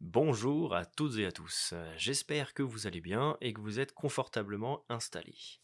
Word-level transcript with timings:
Bonjour 0.00 0.76
à 0.76 0.86
toutes 0.86 1.18
et 1.18 1.26
à 1.26 1.32
tous. 1.32 1.74
J'espère 1.96 2.54
que 2.54 2.62
vous 2.62 2.86
allez 2.86 3.00
bien 3.00 3.36
et 3.40 3.52
que 3.52 3.60
vous 3.60 3.80
êtes 3.80 3.92
confortablement 3.92 4.84
installés. 4.88 5.58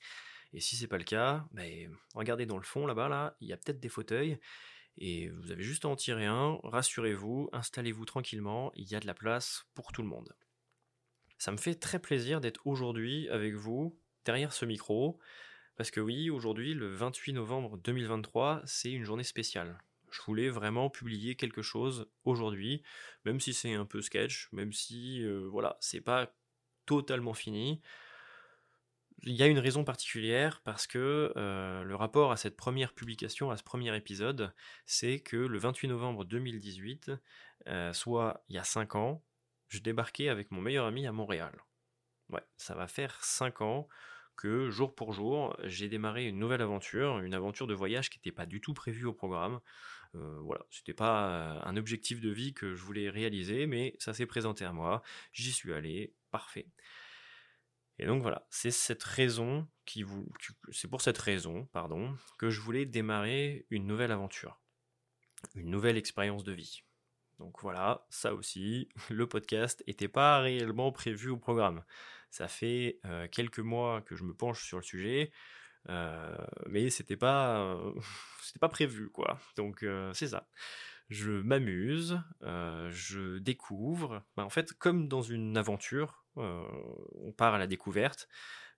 Et 0.52 0.58
si 0.58 0.74
c'est 0.74 0.88
pas 0.88 0.98
le 0.98 1.04
cas, 1.04 1.46
ben, 1.52 1.96
regardez 2.14 2.44
dans 2.44 2.56
le 2.56 2.64
fond 2.64 2.84
là-bas, 2.84 3.08
là, 3.08 3.36
il 3.40 3.46
y 3.46 3.52
a 3.52 3.56
peut-être 3.56 3.78
des 3.78 3.88
fauteuils 3.88 4.40
et 4.98 5.28
vous 5.28 5.52
avez 5.52 5.62
juste 5.62 5.84
à 5.84 5.88
en 5.88 5.94
tirer 5.94 6.26
un. 6.26 6.58
Rassurez-vous, 6.64 7.48
installez-vous 7.52 8.04
tranquillement, 8.06 8.72
il 8.74 8.90
y 8.90 8.96
a 8.96 9.00
de 9.00 9.06
la 9.06 9.14
place 9.14 9.66
pour 9.72 9.92
tout 9.92 10.02
le 10.02 10.08
monde. 10.08 10.34
Ça 11.38 11.52
me 11.52 11.56
fait 11.56 11.76
très 11.76 12.00
plaisir 12.00 12.40
d'être 12.40 12.66
aujourd'hui 12.66 13.28
avec 13.28 13.54
vous 13.54 13.96
derrière 14.24 14.52
ce 14.52 14.64
micro 14.64 15.20
parce 15.76 15.92
que 15.92 16.00
oui, 16.00 16.28
aujourd'hui, 16.28 16.74
le 16.74 16.88
28 16.88 17.34
novembre 17.34 17.78
2023, 17.78 18.62
c'est 18.64 18.90
une 18.90 19.04
journée 19.04 19.24
spéciale 19.24 19.78
je 20.14 20.22
voulais 20.22 20.48
vraiment 20.48 20.90
publier 20.90 21.34
quelque 21.34 21.62
chose 21.62 22.08
aujourd'hui, 22.24 22.82
même 23.24 23.40
si 23.40 23.52
c'est 23.52 23.74
un 23.74 23.84
peu 23.84 24.00
sketch, 24.00 24.48
même 24.52 24.72
si 24.72 25.22
euh, 25.22 25.48
voilà, 25.50 25.76
c'est 25.80 26.00
pas 26.00 26.32
totalement 26.86 27.34
fini. 27.34 27.80
Il 29.22 29.32
y 29.32 29.42
a 29.42 29.46
une 29.46 29.58
raison 29.58 29.84
particulière 29.84 30.60
parce 30.62 30.86
que 30.86 31.32
euh, 31.36 31.82
le 31.82 31.96
rapport 31.96 32.30
à 32.30 32.36
cette 32.36 32.56
première 32.56 32.92
publication, 32.92 33.50
à 33.50 33.56
ce 33.56 33.64
premier 33.64 33.96
épisode, 33.96 34.54
c'est 34.86 35.20
que 35.20 35.36
le 35.36 35.58
28 35.58 35.88
novembre 35.88 36.24
2018, 36.24 37.10
euh, 37.66 37.92
soit 37.92 38.44
il 38.48 38.54
y 38.54 38.58
a 38.58 38.64
5 38.64 38.94
ans, 38.94 39.24
je 39.68 39.80
débarquais 39.80 40.28
avec 40.28 40.50
mon 40.50 40.60
meilleur 40.60 40.86
ami 40.86 41.06
à 41.06 41.12
Montréal. 41.12 41.56
Ouais, 42.28 42.42
ça 42.56 42.74
va 42.74 42.86
faire 42.86 43.22
5 43.24 43.62
ans 43.62 43.88
que 44.36 44.70
jour 44.70 44.94
pour 44.94 45.12
jour, 45.12 45.56
j'ai 45.64 45.88
démarré 45.88 46.26
une 46.26 46.38
nouvelle 46.38 46.62
aventure, 46.62 47.18
une 47.20 47.34
aventure 47.34 47.66
de 47.66 47.74
voyage 47.74 48.10
qui 48.10 48.18
n'était 48.18 48.32
pas 48.32 48.46
du 48.46 48.60
tout 48.60 48.74
prévue 48.74 49.06
au 49.06 49.12
programme. 49.12 49.60
Euh, 50.14 50.38
voilà, 50.40 50.64
c'était 50.70 50.94
pas 50.94 51.28
euh, 51.28 51.60
un 51.64 51.76
objectif 51.76 52.20
de 52.20 52.30
vie 52.30 52.54
que 52.54 52.74
je 52.74 52.82
voulais 52.82 53.10
réaliser, 53.10 53.66
mais 53.66 53.96
ça 53.98 54.14
s'est 54.14 54.26
présenté 54.26 54.64
à 54.64 54.72
moi. 54.72 55.02
J'y 55.32 55.52
suis 55.52 55.72
allé, 55.72 56.14
parfait. 56.30 56.66
Et 57.98 58.06
donc 58.06 58.22
voilà, 58.22 58.46
c'est 58.50 58.70
cette 58.70 59.04
raison 59.04 59.68
qui 59.84 60.02
vous, 60.02 60.28
c'est 60.72 60.88
pour 60.88 61.00
cette 61.00 61.18
raison, 61.18 61.66
pardon, 61.66 62.16
que 62.38 62.50
je 62.50 62.60
voulais 62.60 62.86
démarrer 62.86 63.66
une 63.70 63.86
nouvelle 63.86 64.10
aventure, 64.10 64.60
une 65.54 65.70
nouvelle 65.70 65.96
expérience 65.96 66.42
de 66.42 66.52
vie. 66.52 66.82
Donc 67.38 67.60
voilà, 67.62 68.06
ça 68.10 68.34
aussi, 68.34 68.88
le 69.10 69.28
podcast 69.28 69.84
n'était 69.86 70.08
pas 70.08 70.40
réellement 70.40 70.92
prévu 70.92 71.30
au 71.30 71.36
programme. 71.36 71.84
Ça 72.30 72.48
fait 72.48 72.98
euh, 73.04 73.28
quelques 73.28 73.60
mois 73.60 74.02
que 74.02 74.16
je 74.16 74.24
me 74.24 74.34
penche 74.34 74.64
sur 74.64 74.78
le 74.78 74.82
sujet, 74.82 75.30
mais 75.88 76.90
c'était 76.90 77.16
pas, 77.16 77.60
euh, 77.60 77.92
c'était 78.42 78.58
pas 78.58 78.68
prévu 78.68 79.10
quoi. 79.10 79.38
Donc 79.56 79.84
c'est 80.12 80.28
ça. 80.28 80.48
Je 81.10 81.32
m'amuse, 81.32 82.20
je 82.42 83.38
découvre. 83.38 84.22
Bah, 84.36 84.44
en 84.44 84.50
fait, 84.50 84.72
comme 84.72 85.08
dans 85.08 85.22
une 85.22 85.56
aventure, 85.56 86.24
on 86.36 87.32
part 87.36 87.54
à 87.54 87.58
la 87.58 87.66
découverte. 87.66 88.28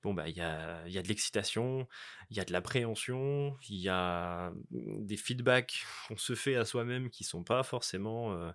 Bon 0.02 0.14
bah 0.14 0.28
il 0.28 0.36
y 0.36 0.40
a, 0.40 0.86
y 0.86 0.98
a 0.98 1.02
de 1.02 1.08
l'excitation, 1.08 1.88
il 2.30 2.36
y 2.36 2.40
a 2.40 2.44
de 2.44 2.52
l'appréhension, 2.52 3.56
il 3.68 3.78
y 3.78 3.88
a 3.88 4.52
des 4.70 5.16
feedbacks 5.16 5.84
qu'on 6.06 6.16
se 6.16 6.34
fait 6.36 6.54
à 6.54 6.64
soi-même 6.64 7.10
qui 7.10 7.24
sont 7.24 7.42
pas 7.42 7.62
forcément 7.62 8.52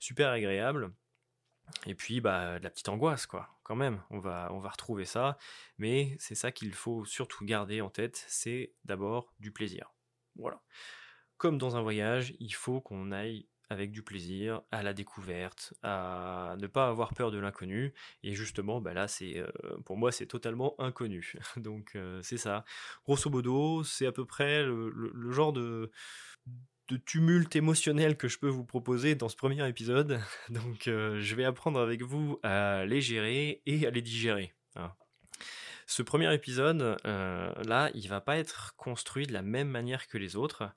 super 0.00 0.30
agréables. 0.30 0.92
Et 1.86 1.94
puis, 1.94 2.20
bah, 2.20 2.58
de 2.58 2.64
la 2.64 2.70
petite 2.70 2.88
angoisse, 2.88 3.26
quoi, 3.26 3.48
quand 3.62 3.76
même. 3.76 4.02
On 4.10 4.18
va, 4.18 4.48
on 4.52 4.58
va 4.58 4.70
retrouver 4.70 5.04
ça. 5.04 5.38
Mais 5.78 6.16
c'est 6.18 6.34
ça 6.34 6.52
qu'il 6.52 6.72
faut 6.72 7.04
surtout 7.04 7.44
garder 7.44 7.80
en 7.80 7.90
tête, 7.90 8.24
c'est 8.28 8.72
d'abord 8.84 9.32
du 9.40 9.52
plaisir. 9.52 9.92
Voilà. 10.36 10.60
Comme 11.36 11.58
dans 11.58 11.76
un 11.76 11.82
voyage, 11.82 12.34
il 12.38 12.54
faut 12.54 12.80
qu'on 12.80 13.12
aille 13.12 13.46
avec 13.68 13.90
du 13.90 14.02
plaisir, 14.02 14.60
à 14.70 14.82
la 14.82 14.92
découverte, 14.92 15.72
à 15.82 16.56
ne 16.58 16.66
pas 16.66 16.88
avoir 16.88 17.14
peur 17.14 17.30
de 17.30 17.38
l'inconnu. 17.38 17.94
Et 18.22 18.34
justement, 18.34 18.80
bah 18.80 18.92
là, 18.92 19.08
c'est 19.08 19.38
euh, 19.38 19.48
pour 19.84 19.96
moi, 19.96 20.12
c'est 20.12 20.26
totalement 20.26 20.74
inconnu. 20.78 21.34
Donc 21.56 21.92
euh, 21.96 22.20
c'est 22.22 22.36
ça. 22.36 22.64
Grosso 23.04 23.30
modo, 23.30 23.82
c'est 23.82 24.06
à 24.06 24.12
peu 24.12 24.26
près 24.26 24.62
le 24.62 25.30
genre 25.30 25.52
de 25.52 25.90
de 26.88 26.96
tumulte 26.96 27.56
émotionnel 27.56 28.16
que 28.16 28.28
je 28.28 28.38
peux 28.38 28.48
vous 28.48 28.64
proposer 28.64 29.14
dans 29.14 29.28
ce 29.28 29.36
premier 29.36 29.66
épisode. 29.68 30.20
Donc 30.50 30.88
euh, 30.88 31.20
je 31.20 31.34
vais 31.34 31.44
apprendre 31.44 31.80
avec 31.80 32.02
vous 32.02 32.38
à 32.42 32.84
les 32.84 33.00
gérer 33.00 33.62
et 33.66 33.86
à 33.86 33.90
les 33.90 34.02
digérer. 34.02 34.52
Hein. 34.76 34.92
Ce 35.86 36.02
premier 36.02 36.32
épisode, 36.32 36.96
euh, 37.04 37.52
là, 37.64 37.90
il 37.94 38.08
va 38.08 38.20
pas 38.20 38.38
être 38.38 38.74
construit 38.76 39.26
de 39.26 39.32
la 39.32 39.42
même 39.42 39.68
manière 39.68 40.06
que 40.06 40.18
les 40.18 40.36
autres, 40.36 40.70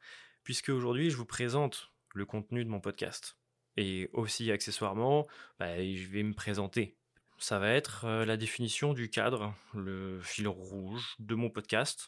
puisque 0.43 0.69
aujourd'hui 0.69 1.09
je 1.09 1.17
vous 1.17 1.25
présente 1.25 1.91
le 2.13 2.25
contenu 2.25 2.63
de 2.63 2.69
mon 2.69 2.79
podcast. 2.79 3.37
Et 3.77 4.09
aussi 4.13 4.51
accessoirement, 4.51 5.27
bah, 5.59 5.77
je 5.77 6.07
vais 6.07 6.23
me 6.23 6.33
présenter. 6.33 6.95
Ça 7.37 7.59
va 7.59 7.69
être 7.71 8.05
euh, 8.05 8.25
la 8.25 8.37
définition 8.37 8.93
du 8.93 9.09
cadre, 9.09 9.53
le 9.73 10.21
fil 10.21 10.47
rouge 10.47 11.15
de 11.19 11.35
mon 11.35 11.49
podcast, 11.49 12.07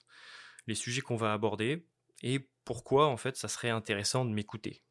les 0.67 0.75
sujets 0.75 1.01
qu'on 1.01 1.17
va 1.17 1.33
aborder, 1.33 1.85
et 2.23 2.47
pourquoi 2.67 3.07
en 3.07 3.15
fait 3.15 3.37
ça 3.37 3.47
serait 3.47 3.69
intéressant 3.69 4.25
de 4.25 4.31
m'écouter. 4.31 4.83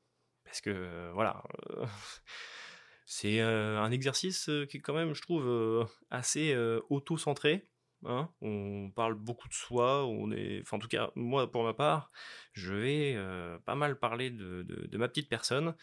Parce 0.45 0.63
que 0.63 0.71
euh, 0.71 1.11
voilà, 1.13 1.43
euh, 1.73 1.85
c'est 3.07 3.41
euh, 3.41 3.79
un 3.79 3.91
exercice 3.91 4.49
qui 4.71 4.79
est 4.79 4.81
quand 4.81 4.95
même, 4.95 5.13
je 5.13 5.21
trouve, 5.21 5.87
assez 6.11 6.57
auto-centré. 6.89 7.69
Hein. 8.07 8.31
on 8.41 8.91
parle 8.95 9.15
beaucoup 9.15 9.49
de 9.49 9.55
soi, 9.55 10.07
on 10.07 10.31
est, 10.31 10.61
enfin 10.63 10.77
en 10.77 10.81
tout 10.81 10.89
cas 10.89 11.11
moi 11.17 11.51
pour 11.51 11.65
ma 11.65 11.75
part, 11.75 12.11
je 12.53 12.73
vais 12.73 13.59
pas 13.65 13.75
mal 13.75 13.99
parler 13.99 14.31
de, 14.31 14.97
ma 14.97 15.09
petite 15.09 15.29
personne. 15.29 15.75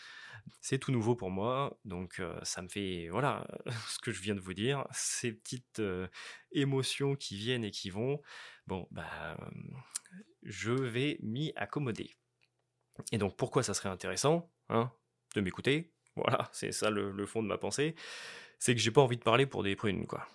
C'est 0.62 0.78
tout 0.78 0.92
nouveau 0.92 1.16
pour 1.16 1.32
moi, 1.32 1.78
donc 1.86 2.22
ça 2.44 2.62
me 2.62 2.68
fait 2.68 3.08
voilà 3.10 3.48
ce 3.88 4.00
que 4.00 4.12
je 4.12 4.22
viens 4.22 4.36
de 4.36 4.40
vous 4.42 4.54
dire, 4.54 4.86
ces 4.92 5.32
petites 5.32 5.82
émotions 6.52 7.16
qui 7.16 7.36
viennent 7.38 7.64
et 7.64 7.72
qui 7.72 7.90
vont. 7.90 8.22
Bon 8.68 8.88
bah 8.92 9.38
je 10.44 10.72
vais 10.72 11.18
m'y 11.22 11.54
accommoder. 11.56 12.12
Et 13.12 13.18
donc 13.18 13.38
pourquoi 13.38 13.64
ça 13.64 13.74
serait 13.74 13.90
intéressant 13.90 14.52
hein, 14.70 14.92
de 15.36 15.42
m'écouter? 15.42 15.94
Voilà, 16.16 16.50
c'est 16.52 16.72
ça 16.72 16.90
le, 16.90 17.26
fond 17.26 17.42
de 17.42 17.48
ma 17.48 17.58
pensée. 17.58 17.96
C'est 18.60 18.76
que 18.76 18.82
j'ai 18.82 18.92
pas 18.92 19.02
envie 19.02 19.18
de 19.18 19.24
parler 19.24 19.46
pour 19.46 19.64
des 19.64 19.76
prunes, 19.76 20.06
quoi. 20.06 20.28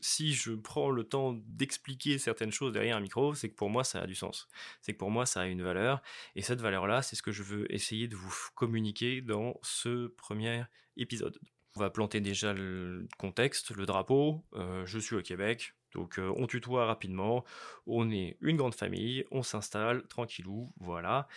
Si 0.00 0.32
je 0.32 0.52
prends 0.52 0.90
le 0.90 1.04
temps 1.04 1.34
d'expliquer 1.46 2.18
certaines 2.18 2.52
choses 2.52 2.72
derrière 2.72 2.96
un 2.96 3.00
micro, 3.00 3.34
c'est 3.34 3.48
que 3.48 3.54
pour 3.54 3.70
moi 3.70 3.84
ça 3.84 4.00
a 4.00 4.06
du 4.06 4.14
sens. 4.14 4.48
C'est 4.80 4.92
que 4.92 4.98
pour 4.98 5.10
moi 5.10 5.26
ça 5.26 5.40
a 5.40 5.46
une 5.46 5.62
valeur. 5.62 6.02
Et 6.36 6.42
cette 6.42 6.60
valeur-là, 6.60 7.02
c'est 7.02 7.16
ce 7.16 7.22
que 7.22 7.32
je 7.32 7.42
veux 7.42 7.72
essayer 7.72 8.08
de 8.08 8.16
vous 8.16 8.34
communiquer 8.54 9.20
dans 9.20 9.58
ce 9.62 10.08
premier 10.08 10.64
épisode. 10.96 11.38
On 11.76 11.80
va 11.80 11.90
planter 11.90 12.20
déjà 12.20 12.52
le 12.52 13.06
contexte, 13.18 13.70
le 13.70 13.86
drapeau. 13.86 14.44
Euh, 14.54 14.84
je 14.86 14.98
suis 14.98 15.14
au 15.14 15.22
Québec, 15.22 15.74
donc 15.94 16.18
euh, 16.18 16.32
on 16.36 16.46
tutoie 16.46 16.86
rapidement, 16.86 17.44
on 17.86 18.10
est 18.10 18.36
une 18.40 18.56
grande 18.56 18.74
famille, 18.74 19.24
on 19.30 19.42
s'installe 19.42 20.06
tranquillou, 20.08 20.72
voilà. 20.80 21.28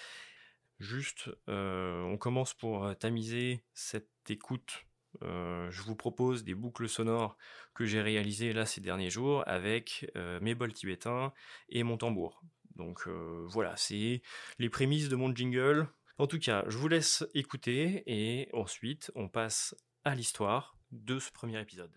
Juste, 0.80 1.30
euh, 1.48 2.02
on 2.04 2.18
commence 2.18 2.56
pour 2.56 2.96
tamiser 2.98 3.64
cette 3.74 4.10
écoute. 4.30 4.84
Je 5.22 5.82
vous 5.82 5.96
propose 5.96 6.44
des 6.44 6.56
boucles 6.56 6.88
sonores 6.88 7.38
que 7.74 7.86
j'ai 7.86 8.02
réalisées 8.02 8.54
là 8.54 8.66
ces 8.66 8.82
derniers 8.82 9.10
jours 9.10 9.44
avec 9.48 10.10
mes 10.16 10.56
bols 10.56 10.74
tibétains 10.74 11.34
et 11.70 11.84
mon 11.84 11.98
tambour. 11.98 12.42
Donc 12.76 13.08
voilà, 13.48 13.76
c'est 13.76 14.22
les 14.60 14.70
prémices 14.70 15.10
de 15.10 15.16
mon 15.16 15.36
jingle. 15.36 15.88
En 16.18 16.28
tout 16.28 16.40
cas, 16.40 16.64
je 16.68 16.78
vous 16.78 16.88
laisse 16.88 17.26
écouter 17.34 18.04
et 18.06 18.50
ensuite 18.54 19.12
on 19.16 19.28
passe 19.28 19.76
à 20.04 20.16
l'histoire 20.16 20.78
de 20.92 21.20
ce 21.20 21.32
premier 21.32 21.60
épisode. 21.60 21.92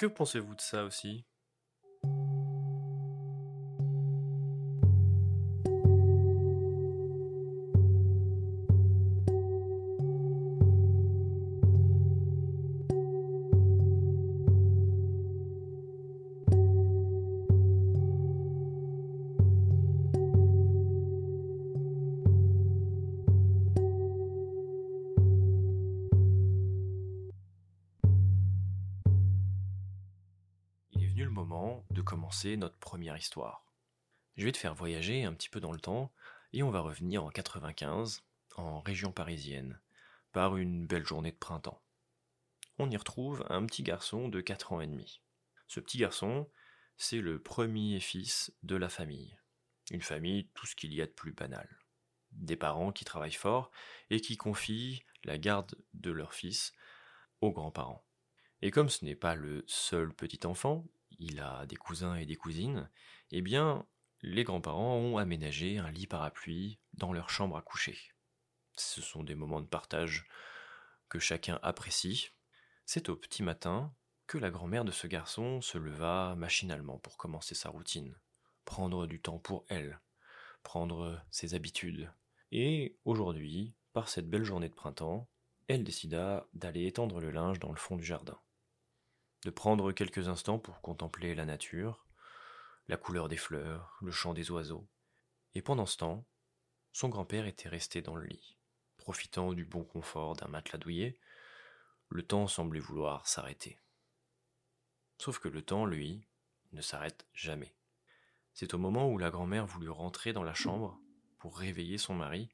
Que 0.00 0.06
pensez-vous 0.06 0.54
de 0.54 0.62
ça 0.62 0.84
aussi? 0.84 1.26
Notre 32.44 32.78
première 32.78 33.16
histoire. 33.16 33.64
Je 34.36 34.44
vais 34.44 34.52
te 34.52 34.58
faire 34.58 34.74
voyager 34.74 35.24
un 35.24 35.34
petit 35.34 35.50
peu 35.50 35.60
dans 35.60 35.72
le 35.72 35.80
temps 35.80 36.10
et 36.52 36.62
on 36.62 36.70
va 36.70 36.80
revenir 36.80 37.22
en 37.24 37.28
95, 37.28 38.22
en 38.56 38.80
région 38.80 39.12
parisienne. 39.12 39.78
par 40.32 40.56
une 40.56 40.86
belle 40.86 41.04
journée 41.04 41.32
de 41.32 41.36
printemps. 41.36 41.82
On 42.78 42.88
y 42.88 42.96
retrouve 42.96 43.44
un 43.50 43.66
petit 43.66 43.82
garçon 43.82 44.28
de 44.28 44.40
4 44.40 44.72
ans 44.72 44.80
et 44.80 44.86
demi. 44.86 45.20
Ce 45.66 45.80
petit 45.80 45.98
garçon, 45.98 46.48
c'est 46.96 47.20
le 47.20 47.42
premier 47.42 47.98
fils 47.98 48.52
de 48.62 48.76
la 48.76 48.88
famille. 48.88 49.36
Une 49.90 50.02
famille, 50.02 50.46
tout 50.54 50.66
ce 50.66 50.76
qu'il 50.76 50.94
y 50.94 51.02
a 51.02 51.06
de 51.06 51.10
plus 51.10 51.32
banal. 51.32 51.68
Des 52.30 52.54
parents 52.54 52.92
qui 52.92 53.04
travaillent 53.04 53.32
fort 53.32 53.72
et 54.08 54.20
qui 54.20 54.36
confient 54.36 55.02
la 55.24 55.36
garde 55.36 55.74
de 55.94 56.12
leur 56.12 56.32
fils 56.32 56.74
aux 57.40 57.50
grands-parents. 57.50 58.04
Et 58.62 58.70
comme 58.70 58.88
ce 58.88 59.04
n'est 59.04 59.16
pas 59.16 59.34
le 59.34 59.64
seul 59.66 60.14
petit 60.14 60.46
enfant, 60.46 60.86
il 61.20 61.38
a 61.38 61.66
des 61.66 61.76
cousins 61.76 62.16
et 62.16 62.26
des 62.26 62.36
cousines, 62.36 62.90
eh 63.30 63.42
bien, 63.42 63.86
les 64.22 64.42
grands-parents 64.42 64.96
ont 64.96 65.18
aménagé 65.18 65.78
un 65.78 65.90
lit 65.90 66.06
parapluie 66.06 66.80
dans 66.94 67.12
leur 67.12 67.30
chambre 67.30 67.56
à 67.56 67.62
coucher. 67.62 67.96
Ce 68.76 69.00
sont 69.00 69.22
des 69.22 69.34
moments 69.34 69.60
de 69.60 69.66
partage 69.66 70.26
que 71.08 71.18
chacun 71.18 71.58
apprécie. 71.62 72.30
C'est 72.86 73.08
au 73.08 73.16
petit 73.16 73.42
matin 73.42 73.94
que 74.26 74.38
la 74.38 74.50
grand-mère 74.50 74.84
de 74.84 74.92
ce 74.92 75.06
garçon 75.06 75.60
se 75.60 75.76
leva 75.76 76.34
machinalement 76.36 76.98
pour 76.98 77.16
commencer 77.16 77.54
sa 77.54 77.68
routine, 77.68 78.16
prendre 78.64 79.06
du 79.06 79.20
temps 79.20 79.38
pour 79.38 79.64
elle, 79.68 80.00
prendre 80.62 81.22
ses 81.30 81.54
habitudes. 81.54 82.12
Et 82.52 82.96
aujourd'hui, 83.04 83.74
par 83.92 84.08
cette 84.08 84.28
belle 84.28 84.44
journée 84.44 84.68
de 84.68 84.74
printemps, 84.74 85.28
elle 85.68 85.84
décida 85.84 86.46
d'aller 86.54 86.86
étendre 86.86 87.20
le 87.20 87.30
linge 87.30 87.58
dans 87.58 87.70
le 87.70 87.76
fond 87.76 87.96
du 87.96 88.04
jardin, 88.04 88.38
de 89.44 89.50
prendre 89.50 89.92
quelques 89.92 90.28
instants 90.28 90.58
pour 90.58 90.80
contempler 90.80 91.34
la 91.34 91.44
nature, 91.44 92.06
la 92.88 92.96
couleur 92.96 93.28
des 93.28 93.36
fleurs, 93.36 93.96
le 94.02 94.10
chant 94.10 94.34
des 94.34 94.50
oiseaux. 94.50 94.88
Et 95.54 95.62
pendant 95.62 95.86
ce 95.86 95.96
temps, 95.96 96.26
son 96.92 97.08
grand-père 97.08 97.46
était 97.46 97.68
resté 97.68 98.02
dans 98.02 98.16
le 98.16 98.26
lit, 98.26 98.58
profitant 98.96 99.52
du 99.52 99.64
bon 99.64 99.84
confort 99.84 100.36
d'un 100.36 100.48
matelas 100.48 100.78
douillet. 100.78 101.18
Le 102.08 102.22
temps 102.22 102.48
semblait 102.48 102.80
vouloir 102.80 103.26
s'arrêter. 103.26 103.78
Sauf 105.18 105.38
que 105.38 105.48
le 105.48 105.62
temps, 105.62 105.86
lui, 105.86 106.26
ne 106.72 106.80
s'arrête 106.80 107.26
jamais. 107.32 107.74
C'est 108.52 108.74
au 108.74 108.78
moment 108.78 109.08
où 109.08 109.18
la 109.18 109.30
grand-mère 109.30 109.66
voulut 109.66 109.90
rentrer 109.90 110.32
dans 110.32 110.42
la 110.42 110.54
chambre 110.54 110.98
pour 111.38 111.58
réveiller 111.58 111.98
son 111.98 112.14
mari 112.14 112.50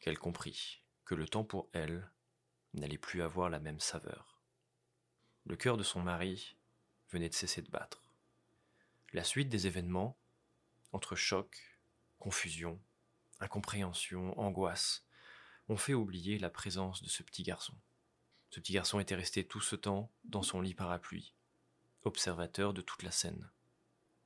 qu'elle 0.00 0.18
comprit 0.18 0.82
que 1.04 1.14
le 1.14 1.28
temps 1.28 1.44
pour 1.44 1.68
elle 1.72 2.10
n'allait 2.74 2.98
plus 2.98 3.22
avoir 3.22 3.50
la 3.50 3.60
même 3.60 3.80
saveur. 3.80 4.35
Le 5.46 5.54
cœur 5.54 5.76
de 5.76 5.84
son 5.84 6.02
mari 6.02 6.56
venait 7.10 7.28
de 7.28 7.34
cesser 7.34 7.62
de 7.62 7.70
battre. 7.70 8.02
La 9.12 9.22
suite 9.22 9.48
des 9.48 9.68
événements, 9.68 10.18
entre 10.90 11.14
choc, 11.14 11.78
confusion, 12.18 12.82
incompréhension, 13.38 14.36
angoisse, 14.40 15.06
ont 15.68 15.76
fait 15.76 15.94
oublier 15.94 16.40
la 16.40 16.50
présence 16.50 17.00
de 17.00 17.08
ce 17.08 17.22
petit 17.22 17.44
garçon. 17.44 17.74
Ce 18.50 18.58
petit 18.58 18.72
garçon 18.72 18.98
était 18.98 19.14
resté 19.14 19.46
tout 19.46 19.60
ce 19.60 19.76
temps 19.76 20.10
dans 20.24 20.42
son 20.42 20.60
lit 20.60 20.74
parapluie, 20.74 21.32
observateur 22.02 22.74
de 22.74 22.82
toute 22.82 23.04
la 23.04 23.12
scène. 23.12 23.48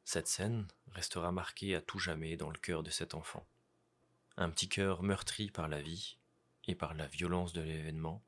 Cette 0.06 0.26
scène 0.26 0.68
restera 0.92 1.32
marquée 1.32 1.74
à 1.74 1.82
tout 1.82 1.98
jamais 1.98 2.38
dans 2.38 2.50
le 2.50 2.58
cœur 2.58 2.82
de 2.82 2.90
cet 2.90 3.14
enfant. 3.14 3.46
Un 4.38 4.48
petit 4.48 4.70
cœur 4.70 5.02
meurtri 5.02 5.50
par 5.50 5.68
la 5.68 5.82
vie 5.82 6.16
et 6.66 6.74
par 6.74 6.94
la 6.94 7.06
violence 7.06 7.52
de 7.52 7.60
l'événement, 7.60 8.24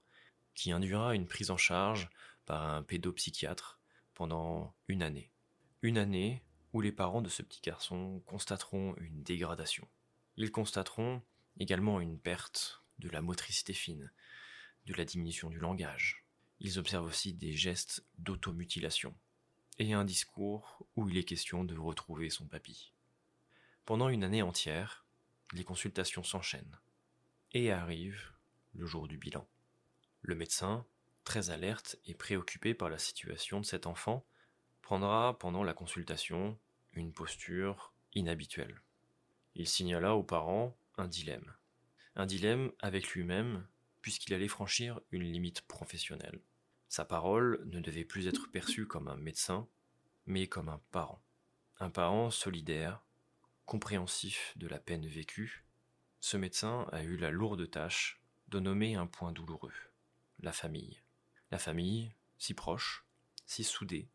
qui 0.54 0.72
induira 0.72 1.14
une 1.14 1.26
prise 1.26 1.50
en 1.50 1.56
charge 1.56 2.10
par 2.52 2.68
un 2.68 2.82
pédopsychiatre 2.82 3.80
pendant 4.12 4.76
une 4.86 5.02
année. 5.02 5.32
Une 5.80 5.96
année 5.96 6.44
où 6.74 6.82
les 6.82 6.92
parents 6.92 7.22
de 7.22 7.30
ce 7.30 7.42
petit 7.42 7.62
garçon 7.62 8.22
constateront 8.26 8.94
une 8.98 9.22
dégradation. 9.22 9.88
Ils 10.36 10.52
constateront 10.52 11.22
également 11.58 11.98
une 11.98 12.18
perte 12.18 12.84
de 12.98 13.08
la 13.08 13.22
motricité 13.22 13.72
fine, 13.72 14.12
de 14.84 14.92
la 14.92 15.06
diminution 15.06 15.48
du 15.48 15.60
langage. 15.60 16.26
Ils 16.60 16.78
observent 16.78 17.06
aussi 17.06 17.32
des 17.32 17.54
gestes 17.54 18.04
d'automutilation 18.18 19.14
et 19.78 19.94
un 19.94 20.04
discours 20.04 20.86
où 20.94 21.08
il 21.08 21.16
est 21.16 21.24
question 21.24 21.64
de 21.64 21.78
retrouver 21.78 22.28
son 22.28 22.46
papy. 22.46 22.92
Pendant 23.86 24.10
une 24.10 24.24
année 24.24 24.42
entière, 24.42 25.06
les 25.54 25.64
consultations 25.64 26.22
s'enchaînent 26.22 26.78
et 27.52 27.72
arrive 27.72 28.20
le 28.74 28.84
jour 28.84 29.08
du 29.08 29.16
bilan. 29.16 29.48
Le 30.20 30.34
médecin, 30.34 30.84
très 31.24 31.50
alerte 31.50 31.96
et 32.06 32.14
préoccupé 32.14 32.74
par 32.74 32.88
la 32.88 32.98
situation 32.98 33.60
de 33.60 33.66
cet 33.66 33.86
enfant, 33.86 34.24
prendra 34.80 35.38
pendant 35.38 35.62
la 35.62 35.74
consultation 35.74 36.58
une 36.92 37.12
posture 37.12 37.92
inhabituelle. 38.14 38.82
Il 39.54 39.68
signala 39.68 40.14
aux 40.14 40.22
parents 40.22 40.76
un 40.96 41.08
dilemme. 41.08 41.54
Un 42.16 42.26
dilemme 42.26 42.72
avec 42.80 43.08
lui-même, 43.08 43.66
puisqu'il 44.00 44.34
allait 44.34 44.48
franchir 44.48 45.00
une 45.10 45.22
limite 45.22 45.62
professionnelle. 45.62 46.40
Sa 46.88 47.04
parole 47.04 47.62
ne 47.66 47.80
devait 47.80 48.04
plus 48.04 48.28
être 48.28 48.50
perçue 48.50 48.86
comme 48.86 49.08
un 49.08 49.16
médecin, 49.16 49.66
mais 50.26 50.46
comme 50.46 50.68
un 50.68 50.80
parent. 50.90 51.22
Un 51.78 51.90
parent 51.90 52.30
solidaire, 52.30 53.04
compréhensif 53.64 54.52
de 54.56 54.68
la 54.68 54.78
peine 54.78 55.06
vécue. 55.06 55.64
Ce 56.20 56.36
médecin 56.36 56.86
a 56.92 57.02
eu 57.02 57.16
la 57.16 57.30
lourde 57.30 57.70
tâche 57.70 58.20
de 58.48 58.60
nommer 58.60 58.94
un 58.94 59.06
point 59.06 59.32
douloureux, 59.32 59.72
la 60.40 60.52
famille. 60.52 61.01
La 61.52 61.58
famille, 61.58 62.14
si 62.38 62.54
proche, 62.54 63.04
si 63.44 63.62
soudée, 63.62 64.08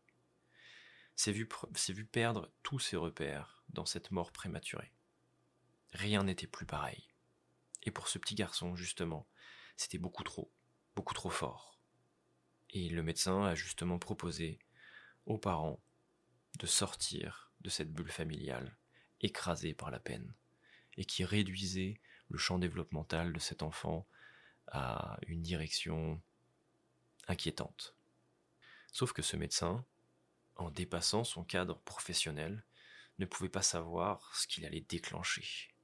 s'est 1.14 1.30
vu, 1.30 1.48
vu 1.90 2.04
perdre 2.04 2.50
tous 2.64 2.80
ses 2.80 2.96
repères 2.96 3.62
dans 3.68 3.86
cette 3.86 4.10
mort 4.10 4.32
prématurée. 4.32 4.92
Rien 5.92 6.24
n'était 6.24 6.48
plus 6.48 6.66
pareil. 6.66 7.06
Et 7.84 7.92
pour 7.92 8.08
ce 8.08 8.18
petit 8.18 8.34
garçon, 8.34 8.74
justement, 8.74 9.28
c'était 9.76 9.98
beaucoup 9.98 10.24
trop, 10.24 10.52
beaucoup 10.96 11.14
trop 11.14 11.30
fort. 11.30 11.78
Et 12.70 12.88
le 12.88 13.04
médecin 13.04 13.44
a 13.44 13.54
justement 13.54 14.00
proposé 14.00 14.58
aux 15.24 15.38
parents 15.38 15.80
de 16.58 16.66
sortir 16.66 17.52
de 17.60 17.70
cette 17.70 17.92
bulle 17.92 18.10
familiale, 18.10 18.76
écrasée 19.20 19.74
par 19.74 19.92
la 19.92 20.00
peine, 20.00 20.34
et 20.96 21.04
qui 21.04 21.24
réduisait 21.24 22.00
le 22.30 22.36
champ 22.36 22.58
développemental 22.58 23.32
de 23.32 23.38
cet 23.38 23.62
enfant 23.62 24.08
à 24.66 25.20
une 25.28 25.40
direction 25.40 26.20
inquiétante. 27.28 27.94
Sauf 28.92 29.12
que 29.12 29.22
ce 29.22 29.36
médecin, 29.36 29.84
en 30.56 30.70
dépassant 30.70 31.24
son 31.24 31.44
cadre 31.44 31.78
professionnel, 31.80 32.64
ne 33.18 33.26
pouvait 33.26 33.48
pas 33.48 33.62
savoir 33.62 34.34
ce 34.34 34.46
qu'il 34.46 34.64
allait 34.64 34.80
déclencher. 34.80 35.74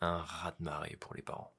Un 0.00 0.22
raz-de-marée 0.22 0.96
pour 0.96 1.14
les 1.14 1.22
parents. 1.22 1.54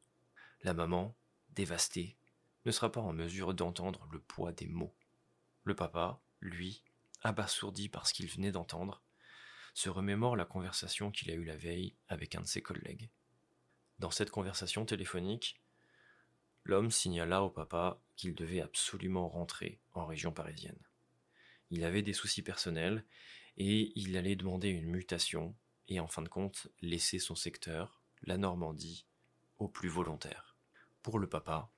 La 0.64 0.74
maman, 0.74 1.16
dévastée, 1.50 2.18
ne 2.66 2.72
sera 2.72 2.92
pas 2.92 3.02
en 3.02 3.14
mesure 3.14 3.54
d'entendre 3.54 4.08
le 4.12 4.20
poids 4.20 4.52
des 4.52 4.68
mots. 4.68 4.96
Le 5.64 5.76
papa, 5.76 6.22
lui, 6.42 6.84
abasourdi 7.22 7.90
par 7.90 8.08
ce 8.08 8.14
qu'il 8.14 8.28
venait 8.28 8.52
d'entendre, 8.52 9.02
se 9.74 9.90
remémore 9.90 10.36
la 10.36 10.46
conversation 10.46 11.12
qu'il 11.12 11.32
a 11.32 11.36
eue 11.36 11.46
la 11.46 11.56
veille 11.56 11.96
avec 12.08 12.36
un 12.36 12.42
de 12.42 12.48
ses 12.48 12.62
collègues. 12.62 13.10
Dans 14.00 14.12
cette 14.12 14.32
conversation 14.32 14.86
téléphonique, 14.86 15.62
l'homme 16.64 16.92
signala 16.92 17.44
au 17.44 17.50
papa 17.50 18.00
qu'il 18.16 18.36
devait 18.36 18.62
absolument 18.62 19.28
rentrer 19.28 19.80
en 19.94 20.06
région 20.06 20.32
parisienne. 20.32 20.80
Il 21.72 21.84
avait 21.84 22.02
des 22.02 22.14
soucis 22.14 22.42
personnels 22.42 23.04
et 23.58 23.92
il 23.96 24.18
allait 24.18 24.36
demander 24.36 24.70
une 24.70 24.90
mutation 24.90 25.56
et 25.88 26.00
en 26.00 26.08
fin 26.08 26.22
de 26.22 26.30
compte 26.30 26.68
laisser 26.82 27.20
son 27.20 27.36
secteur, 27.36 28.02
la 28.24 28.38
Normandie, 28.38 29.06
au 29.58 29.68
plus 29.68 29.90
volontaire. 29.90 30.56
Pour 31.02 31.20
le 31.20 31.28
papa, 31.28 31.70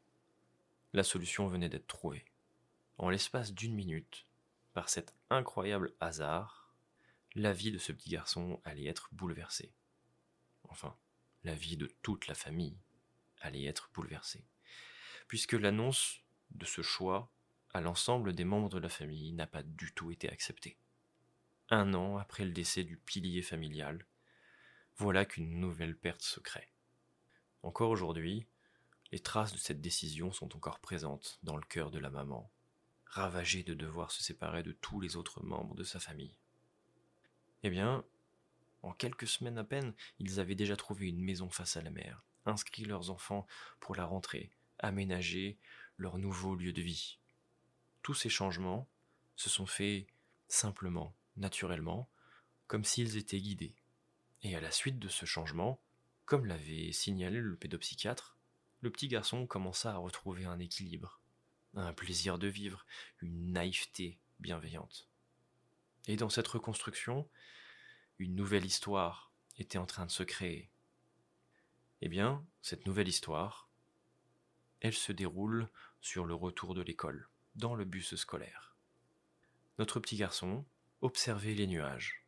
la 0.93 1.03
solution 1.03 1.47
venait 1.47 1.69
d'être 1.69 1.87
trouvée. 1.87 2.25
En 2.97 3.09
l'espace 3.09 3.53
d'une 3.53 3.73
minute, 3.73 4.25
par 4.73 4.89
cet 4.89 5.13
incroyable 5.29 5.93
hasard, 5.99 6.73
la 7.35 7.53
vie 7.53 7.71
de 7.71 7.77
ce 7.77 7.91
petit 7.91 8.09
garçon 8.09 8.61
allait 8.65 8.85
être 8.85 9.09
bouleversée. 9.13 9.71
Enfin, 10.69 10.95
la 11.43 11.55
vie 11.55 11.77
de 11.77 11.89
toute 12.01 12.27
la 12.27 12.35
famille 12.35 12.77
allait 13.39 13.65
être 13.65 13.89
bouleversée. 13.93 14.45
Puisque 15.27 15.53
l'annonce 15.53 16.21
de 16.51 16.65
ce 16.65 16.81
choix 16.81 17.31
à 17.73 17.81
l'ensemble 17.81 18.33
des 18.33 18.43
membres 18.43 18.69
de 18.69 18.79
la 18.79 18.89
famille 18.89 19.31
n'a 19.33 19.47
pas 19.47 19.63
du 19.63 19.93
tout 19.93 20.11
été 20.11 20.29
acceptée. 20.29 20.77
Un 21.69 21.93
an 21.93 22.17
après 22.17 22.43
le 22.43 22.51
décès 22.51 22.83
du 22.83 22.97
pilier 22.97 23.41
familial, 23.41 24.05
voilà 24.97 25.25
qu'une 25.25 25.59
nouvelle 25.59 25.95
perte 25.95 26.21
se 26.21 26.39
crée. 26.39 26.69
Encore 27.63 27.91
aujourd'hui, 27.91 28.45
les 29.11 29.19
traces 29.19 29.53
de 29.53 29.57
cette 29.57 29.81
décision 29.81 30.31
sont 30.31 30.55
encore 30.55 30.79
présentes 30.79 31.39
dans 31.43 31.55
le 31.55 31.63
cœur 31.63 31.91
de 31.91 31.99
la 31.99 32.09
maman 32.09 32.51
ravagé 33.11 33.61
de 33.63 33.73
devoir 33.73 34.09
se 34.11 34.23
séparer 34.23 34.63
de 34.63 34.71
tous 34.71 35.01
les 35.01 35.17
autres 35.17 35.43
membres 35.43 35.75
de 35.75 35.83
sa 35.83 35.99
famille. 35.99 36.37
Eh 37.63 37.69
bien, 37.69 38.05
en 38.83 38.93
quelques 38.93 39.27
semaines 39.27 39.57
à 39.57 39.65
peine, 39.65 39.93
ils 40.19 40.39
avaient 40.39 40.55
déjà 40.55 40.77
trouvé 40.77 41.09
une 41.09 41.21
maison 41.21 41.49
face 41.49 41.75
à 41.75 41.81
la 41.81 41.91
mer, 41.91 42.23
inscrit 42.45 42.85
leurs 42.85 43.11
enfants 43.11 43.45
pour 43.81 43.95
la 43.95 44.05
rentrée, 44.05 44.49
aménagé 44.81 45.57
leur 45.97 46.17
nouveau 46.17 46.55
lieu 46.55 46.73
de 46.73 46.81
vie. 46.81 47.19
Tous 48.01 48.13
ces 48.13 48.29
changements 48.29 48.89
se 49.35 49.49
sont 49.49 49.65
faits 49.65 50.07
simplement, 50.47 51.15
naturellement, 51.37 52.09
comme 52.67 52.83
s'ils 52.83 53.17
étaient 53.17 53.39
guidés. 53.39 53.75
Et 54.43 54.55
à 54.55 54.61
la 54.61 54.71
suite 54.71 54.99
de 54.99 55.07
ce 55.07 55.25
changement, 55.25 55.81
comme 56.25 56.45
l'avait 56.45 56.91
signalé 56.91 57.39
le 57.39 57.55
pédopsychiatre, 57.55 58.37
le 58.81 58.89
petit 58.89 59.07
garçon 59.07 59.45
commença 59.45 59.93
à 59.93 59.97
retrouver 59.97 60.45
un 60.45 60.59
équilibre, 60.59 61.21
un 61.75 61.93
plaisir 61.93 62.39
de 62.39 62.47
vivre, 62.47 62.85
une 63.21 63.51
naïveté 63.51 64.19
bienveillante. 64.39 65.07
Et 66.07 66.15
dans 66.15 66.29
cette 66.29 66.47
reconstruction, 66.47 67.29
une 68.17 68.35
nouvelle 68.35 68.65
histoire 68.65 69.31
était 69.57 69.77
en 69.77 69.85
train 69.85 70.05
de 70.05 70.11
se 70.11 70.23
créer. 70.23 70.71
Eh 72.01 72.09
bien, 72.09 72.43
cette 72.61 72.87
nouvelle 72.87 73.07
histoire, 73.07 73.69
elle 74.81 74.93
se 74.93 75.11
déroule 75.11 75.69
sur 76.01 76.25
le 76.25 76.33
retour 76.33 76.73
de 76.73 76.81
l'école, 76.81 77.29
dans 77.55 77.75
le 77.75 77.85
bus 77.85 78.15
scolaire. 78.15 78.75
Notre 79.77 79.99
petit 79.99 80.17
garçon 80.17 80.65
observait 81.01 81.53
les 81.53 81.67
nuages, 81.67 82.25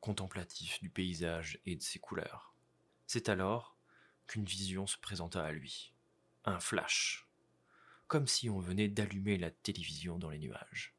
contemplatif 0.00 0.80
du 0.80 0.88
paysage 0.88 1.60
et 1.66 1.76
de 1.76 1.82
ses 1.82 1.98
couleurs. 1.98 2.54
C'est 3.06 3.28
alors 3.28 3.76
qu'une 4.26 4.44
vision 4.44 4.86
se 4.86 4.98
présenta 4.98 5.44
à 5.44 5.52
lui, 5.52 5.92
un 6.44 6.60
flash, 6.60 7.28
comme 8.06 8.26
si 8.26 8.48
on 8.48 8.58
venait 8.58 8.88
d'allumer 8.88 9.36
la 9.36 9.50
télévision 9.50 10.18
dans 10.18 10.30
les 10.30 10.38
nuages. 10.38 10.94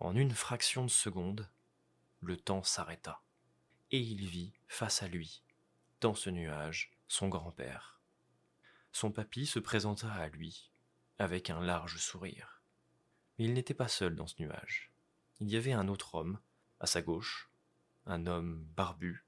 En 0.00 0.14
une 0.14 0.32
fraction 0.32 0.84
de 0.84 0.90
seconde, 0.90 1.48
le 2.20 2.36
temps 2.36 2.62
s'arrêta, 2.62 3.22
et 3.90 4.00
il 4.00 4.26
vit 4.26 4.52
face 4.68 5.02
à 5.02 5.08
lui, 5.08 5.42
dans 6.00 6.14
ce 6.14 6.30
nuage, 6.30 6.92
son 7.08 7.28
grand-père. 7.28 7.99
Son 8.92 9.10
papy 9.10 9.46
se 9.46 9.58
présenta 9.58 10.12
à 10.12 10.28
lui, 10.28 10.70
avec 11.18 11.50
un 11.50 11.60
large 11.60 11.98
sourire. 11.98 12.60
Mais 13.38 13.46
il 13.46 13.54
n'était 13.54 13.74
pas 13.74 13.88
seul 13.88 14.14
dans 14.16 14.26
ce 14.26 14.40
nuage. 14.40 14.90
Il 15.40 15.50
y 15.50 15.56
avait 15.56 15.72
un 15.72 15.88
autre 15.88 16.14
homme, 16.14 16.38
à 16.80 16.86
sa 16.86 17.02
gauche, 17.02 17.50
un 18.06 18.26
homme 18.26 18.64
barbu, 18.76 19.24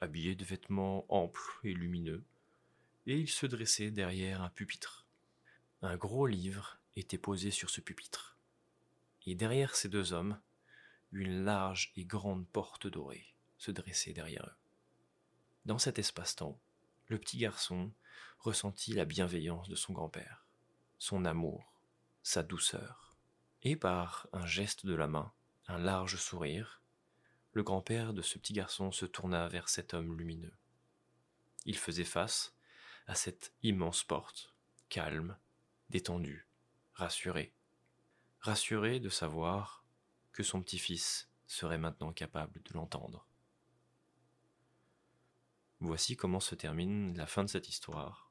habillé 0.00 0.34
de 0.34 0.44
vêtements 0.44 1.04
amples 1.08 1.60
et 1.64 1.74
lumineux, 1.74 2.24
et 3.06 3.18
il 3.18 3.28
se 3.28 3.46
dressait 3.46 3.90
derrière 3.90 4.42
un 4.42 4.50
pupitre. 4.50 5.06
Un 5.82 5.96
gros 5.96 6.26
livre 6.26 6.78
était 6.96 7.18
posé 7.18 7.50
sur 7.50 7.70
ce 7.70 7.80
pupitre 7.80 8.32
et 9.26 9.34
derrière 9.34 9.74
ces 9.74 9.88
deux 9.88 10.12
hommes, 10.12 10.38
une 11.12 11.44
large 11.44 11.92
et 11.96 12.04
grande 12.04 12.46
porte 12.48 12.86
dorée 12.86 13.34
se 13.58 13.70
dressait 13.70 14.12
derrière 14.12 14.46
eux. 14.46 14.56
Dans 15.66 15.78
cet 15.78 15.98
espace-temps, 15.98 16.58
le 17.08 17.18
petit 17.18 17.38
garçon 17.38 17.92
ressentit 18.38 18.94
la 18.94 19.04
bienveillance 19.04 19.68
de 19.68 19.74
son 19.74 19.92
grand-père, 19.92 20.46
son 20.98 21.24
amour, 21.24 21.72
sa 22.22 22.42
douceur, 22.42 23.16
et 23.62 23.76
par 23.76 24.28
un 24.32 24.46
geste 24.46 24.86
de 24.86 24.94
la 24.94 25.06
main, 25.06 25.32
un 25.68 25.78
large 25.78 26.16
sourire, 26.16 26.82
le 27.52 27.62
grand-père 27.62 28.14
de 28.14 28.22
ce 28.22 28.38
petit 28.38 28.52
garçon 28.52 28.92
se 28.92 29.06
tourna 29.06 29.46
vers 29.48 29.68
cet 29.68 29.94
homme 29.94 30.16
lumineux. 30.16 30.56
Il 31.64 31.76
faisait 31.76 32.04
face 32.04 32.54
à 33.06 33.14
cette 33.14 33.52
immense 33.62 34.02
porte, 34.04 34.54
calme, 34.88 35.36
détendu, 35.90 36.48
rassuré, 36.94 37.54
rassuré 38.40 39.00
de 39.00 39.08
savoir 39.08 39.84
que 40.32 40.42
son 40.42 40.62
petit-fils 40.62 41.28
serait 41.46 41.78
maintenant 41.78 42.12
capable 42.12 42.62
de 42.62 42.72
l'entendre. 42.72 43.26
Voici 45.84 46.16
comment 46.16 46.38
se 46.38 46.54
termine 46.54 47.16
la 47.16 47.26
fin 47.26 47.42
de 47.42 47.48
cette 47.48 47.68
histoire. 47.68 48.30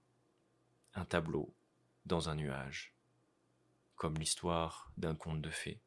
Un 0.94 1.04
tableau 1.04 1.54
dans 2.06 2.30
un 2.30 2.36
nuage, 2.36 2.96
comme 3.98 4.18
l'histoire 4.18 4.94
d'un 4.96 5.16
conte 5.16 5.42
de 5.42 5.50
fées. 5.50 5.82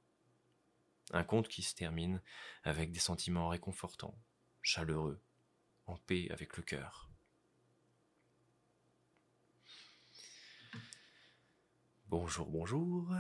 Un 1.13 1.25
conte 1.25 1.49
qui 1.49 1.63
se 1.63 1.75
termine 1.75 2.21
avec 2.65 2.93
des 2.93 3.01
sentiments 3.01 3.49
réconfortants, 3.49 4.15
chaleureux, 4.61 5.23
en 5.87 5.97
paix 5.97 6.29
avec 6.33 6.59
le 6.59 6.63
cœur. 6.63 7.09
Bonjour, 12.09 12.51
bonjour. 12.51 13.11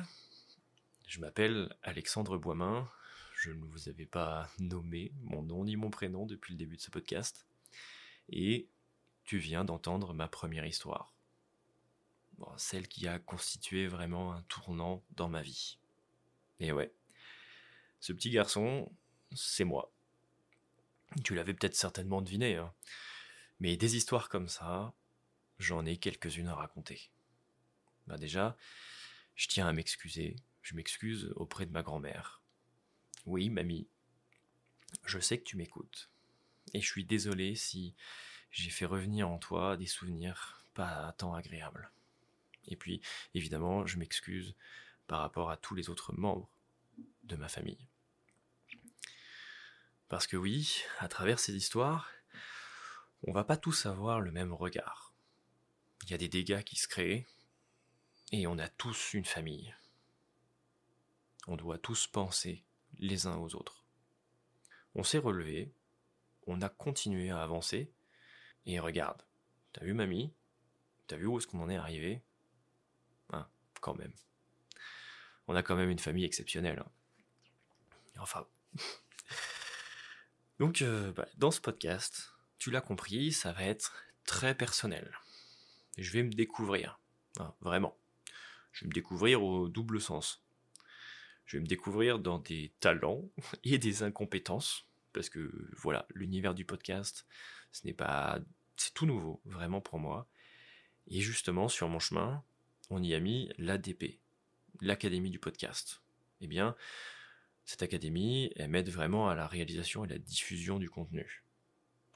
Je 1.06 1.18
m'appelle 1.18 1.74
Alexandre 1.82 2.36
Boismain. 2.36 2.90
Je 3.36 3.52
ne 3.52 3.64
vous 3.64 3.88
avais 3.88 4.04
pas 4.04 4.50
nommé 4.58 5.14
mon 5.22 5.40
nom 5.40 5.64
ni 5.64 5.76
mon 5.76 5.88
prénom 5.88 6.26
depuis 6.26 6.52
le 6.52 6.58
début 6.58 6.76
de 6.76 6.82
ce 6.82 6.90
podcast. 6.90 7.46
Et 8.28 8.68
tu 9.24 9.38
viens 9.38 9.64
d'entendre 9.64 10.14
ma 10.14 10.28
première 10.28 10.66
histoire. 10.66 11.12
celle 12.56 12.88
qui 12.88 13.06
a 13.06 13.18
constitué 13.18 13.86
vraiment 13.86 14.32
un 14.32 14.42
tournant 14.42 15.02
dans 15.12 15.28
ma 15.28 15.42
vie. 15.42 15.78
Et 16.60 16.72
ouais, 16.72 16.92
ce 18.00 18.12
petit 18.12 18.30
garçon, 18.30 18.90
c'est 19.34 19.64
moi. 19.64 19.92
Tu 21.24 21.34
l'avais 21.34 21.54
peut-être 21.54 21.76
certainement 21.76 22.22
deviné, 22.22 22.56
hein. 22.56 22.72
mais 23.60 23.76
des 23.76 23.96
histoires 23.96 24.28
comme 24.28 24.48
ça, 24.48 24.92
j'en 25.58 25.86
ai 25.86 25.96
quelques-unes 25.96 26.48
à 26.48 26.54
raconter. 26.54 27.10
Bah 28.06 28.18
déjà, 28.18 28.56
je 29.36 29.46
tiens 29.46 29.68
à 29.68 29.72
m'excuser 29.72 30.36
je 30.64 30.74
m'excuse 30.74 31.30
auprès 31.36 31.66
de 31.66 31.72
ma 31.72 31.82
grand-mère. 31.82 32.42
Oui, 33.26 33.50
mamie, 33.50 33.86
je 35.04 35.18
sais 35.18 35.38
que 35.38 35.44
tu 35.44 35.58
m'écoutes. 35.58 36.10
Et 36.74 36.80
je 36.80 36.86
suis 36.86 37.04
désolé 37.04 37.54
si 37.54 37.94
j'ai 38.50 38.70
fait 38.70 38.84
revenir 38.84 39.30
en 39.30 39.38
toi 39.38 39.76
des 39.76 39.86
souvenirs 39.86 40.64
pas 40.74 41.12
tant 41.18 41.34
agréables. 41.34 41.90
Et 42.66 42.76
puis, 42.76 43.00
évidemment, 43.34 43.86
je 43.86 43.98
m'excuse 43.98 44.54
par 45.06 45.20
rapport 45.20 45.50
à 45.50 45.56
tous 45.56 45.74
les 45.74 45.88
autres 45.88 46.12
membres 46.12 46.50
de 47.24 47.36
ma 47.36 47.48
famille. 47.48 47.86
Parce 50.08 50.26
que 50.26 50.36
oui, 50.36 50.82
à 50.98 51.08
travers 51.08 51.38
ces 51.38 51.54
histoires, 51.54 52.10
on 53.22 53.32
va 53.32 53.44
pas 53.44 53.56
tous 53.56 53.86
avoir 53.86 54.20
le 54.20 54.32
même 54.32 54.52
regard. 54.52 55.12
Il 56.02 56.10
y 56.10 56.14
a 56.14 56.18
des 56.18 56.28
dégâts 56.28 56.62
qui 56.62 56.76
se 56.76 56.88
créent, 56.88 57.26
et 58.32 58.46
on 58.46 58.58
a 58.58 58.68
tous 58.68 59.14
une 59.14 59.24
famille. 59.24 59.74
On 61.46 61.56
doit 61.56 61.78
tous 61.78 62.06
penser 62.06 62.62
les 62.98 63.26
uns 63.26 63.36
aux 63.36 63.54
autres. 63.54 63.84
On 64.94 65.02
s'est 65.02 65.18
relevé, 65.18 65.72
on 66.46 66.62
a 66.62 66.68
continué 66.68 67.30
à 67.30 67.42
avancer, 67.42 67.90
et 68.66 68.78
regarde, 68.78 69.22
t'as 69.72 69.84
vu 69.84 69.94
mamie? 69.94 70.32
T'as 71.06 71.16
vu 71.16 71.26
où 71.26 71.38
est-ce 71.38 71.46
qu'on 71.46 71.60
en 71.60 71.68
est 71.68 71.76
arrivé? 71.76 72.22
Hein, 73.32 73.46
quand 73.80 73.94
même. 73.94 74.12
On 75.46 75.54
a 75.54 75.62
quand 75.62 75.76
même 75.76 75.90
une 75.90 75.98
famille 75.98 76.24
exceptionnelle. 76.24 76.78
Hein. 76.78 76.90
Enfin. 78.18 78.46
Donc, 80.58 80.82
euh, 80.82 81.12
bah, 81.12 81.26
dans 81.36 81.50
ce 81.50 81.60
podcast, 81.60 82.32
tu 82.58 82.70
l'as 82.70 82.80
compris, 82.80 83.32
ça 83.32 83.52
va 83.52 83.64
être 83.64 84.06
très 84.24 84.54
personnel. 84.54 85.18
Je 85.98 86.10
vais 86.12 86.22
me 86.22 86.32
découvrir. 86.32 87.00
Hein, 87.38 87.54
vraiment. 87.60 87.98
Je 88.72 88.84
vais 88.84 88.88
me 88.88 88.94
découvrir 88.94 89.42
au 89.42 89.68
double 89.68 90.00
sens 90.00 90.44
je 91.46 91.56
vais 91.56 91.62
me 91.62 91.66
découvrir 91.66 92.18
dans 92.18 92.38
des 92.38 92.72
talents 92.80 93.22
et 93.64 93.78
des 93.78 94.02
incompétences, 94.02 94.86
parce 95.14 95.30
que 95.30 95.50
voilà, 95.76 96.06
l'univers 96.14 96.54
du 96.54 96.64
podcast, 96.64 97.26
ce 97.72 97.86
n'est 97.86 97.94
pas, 97.94 98.38
c'est 98.76 98.92
tout 98.92 99.06
nouveau, 99.06 99.40
vraiment 99.44 99.80
pour 99.80 99.98
moi. 99.98 100.28
Et 101.06 101.20
justement, 101.20 101.68
sur 101.68 101.88
mon 101.88 101.98
chemin, 101.98 102.42
on 102.90 103.02
y 103.02 103.14
a 103.14 103.20
mis 103.20 103.50
l'ADP, 103.58 104.20
l'Académie 104.80 105.30
du 105.30 105.38
podcast. 105.38 106.02
Eh 106.40 106.46
bien, 106.46 106.76
cette 107.64 107.82
académie, 107.82 108.52
elle 108.56 108.70
m'aide 108.70 108.90
vraiment 108.90 109.28
à 109.28 109.34
la 109.34 109.46
réalisation 109.46 110.04
et 110.04 110.08
la 110.08 110.18
diffusion 110.18 110.78
du 110.78 110.90
contenu. 110.90 111.44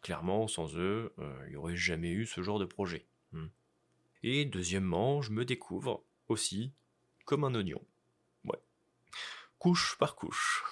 Clairement, 0.02 0.46
sans 0.48 0.76
eux, 0.76 1.14
euh, 1.18 1.42
il 1.46 1.50
n'y 1.50 1.56
aurait 1.56 1.76
jamais 1.76 2.10
eu 2.10 2.26
ce 2.26 2.42
genre 2.42 2.58
de 2.58 2.64
projet. 2.64 3.06
Hmm. 3.32 3.48
Et 4.22 4.44
deuxièmement, 4.44 5.22
je 5.22 5.32
me 5.32 5.44
découvre 5.44 6.04
aussi 6.28 6.72
comme 7.24 7.44
un 7.44 7.54
oignon 7.54 7.82
couche 9.58 9.96
par 9.98 10.14
couche, 10.14 10.64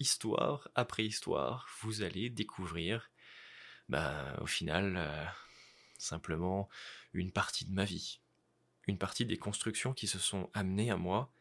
histoire 0.00 0.68
après 0.74 1.04
histoire, 1.04 1.68
vous 1.82 2.02
allez 2.02 2.30
découvrir, 2.30 3.10
bah, 3.88 4.36
au 4.40 4.46
final, 4.46 4.96
euh, 4.96 5.24
simplement 5.98 6.68
une 7.12 7.30
partie 7.30 7.66
de 7.66 7.72
ma 7.72 7.84
vie, 7.84 8.20
une 8.88 8.98
partie 8.98 9.26
des 9.26 9.38
constructions 9.38 9.92
qui 9.92 10.06
se 10.06 10.18
sont 10.18 10.50
amenées 10.54 10.90
à 10.90 10.96
moi 10.96 11.32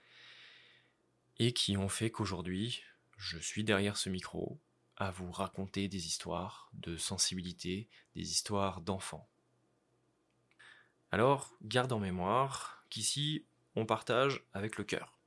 et 1.38 1.54
qui 1.54 1.78
ont 1.78 1.90
fait 1.90 2.12
qu'aujourd'hui, 2.12 2.84
je 3.18 3.40
suis 3.40 3.64
derrière 3.64 3.98
ce 3.98 4.10
micro 4.10 4.62
à 4.98 5.12
vous 5.12 5.32
raconter 5.32 5.88
des 5.88 6.08
histoires 6.08 6.70
de 6.74 6.98
sensibilité, 6.98 7.90
des 8.16 8.30
histoires 8.30 8.82
d'enfants. 8.82 9.30
Alors, 11.12 11.56
garde 11.64 11.94
en 11.94 12.00
mémoire 12.00 12.86
qu'ici, 12.90 13.46
on 13.76 13.86
partage 13.86 14.44
avec 14.54 14.78
le 14.78 14.84
cœur 14.84 15.19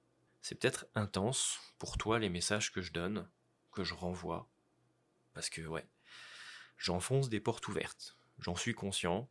c'est 0.43 0.57
peut-être 0.57 0.87
intense 0.95 1.61
pour 1.79 1.97
toi 1.97 2.19
les 2.19 2.29
messages 2.29 2.73
que 2.73 2.83
je 2.83 2.93
donne, 2.93 3.29
que 3.71 3.85
je 3.85 3.95
renvoie. 3.95 4.51
Parce 5.33 5.49
que 5.49 5.63
ouais, 5.63 5.87
j'enfonce 6.77 7.29
des 7.29 7.41
portes 7.41 7.67
ouvertes. 7.69 8.17
J'en 8.39 8.57
suis 8.57 8.75
conscient. 8.75 9.31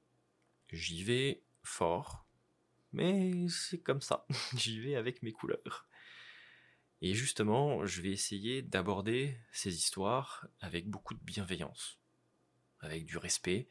J'y 0.71 1.03
vais 1.03 1.43
fort. 1.63 2.25
Mais 2.93 3.47
c'est 3.49 3.81
comme 3.81 4.01
ça. 4.01 4.25
J'y 4.55 4.79
vais 4.79 4.95
avec 4.95 5.21
mes 5.21 5.33
couleurs. 5.33 5.87
Et 7.01 7.13
justement, 7.13 7.85
je 7.85 8.01
vais 8.01 8.11
essayer 8.11 8.61
d'aborder 8.61 9.37
ces 9.51 9.75
histoires 9.75 10.47
avec 10.59 10.89
beaucoup 10.89 11.13
de 11.13 11.23
bienveillance. 11.23 11.99
Avec 12.79 13.05
du 13.05 13.17
respect. 13.17 13.67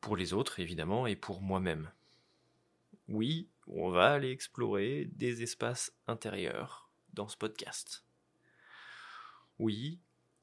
Pour 0.00 0.16
les 0.16 0.32
autres, 0.32 0.58
évidemment, 0.58 1.06
et 1.06 1.16
pour 1.16 1.42
moi-même. 1.42 1.92
Oui, 3.08 3.50
on 3.66 3.90
va 3.90 4.12
aller 4.12 4.30
explorer 4.30 5.06
des 5.12 5.42
espaces 5.42 5.92
intérieurs 6.06 6.90
dans 7.12 7.28
ce 7.28 7.36
podcast. 7.36 8.04
Oui, 9.58 10.00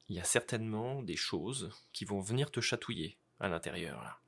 il 0.09 0.15
y 0.15 0.19
a 0.19 0.23
certainement 0.23 1.03
des 1.03 1.15
choses 1.15 1.71
qui 1.93 2.05
vont 2.05 2.21
venir 2.21 2.51
te 2.51 2.61
chatouiller 2.61 3.17
à 3.39 3.47
l'intérieur. 3.47 4.01
Là. 4.03 4.19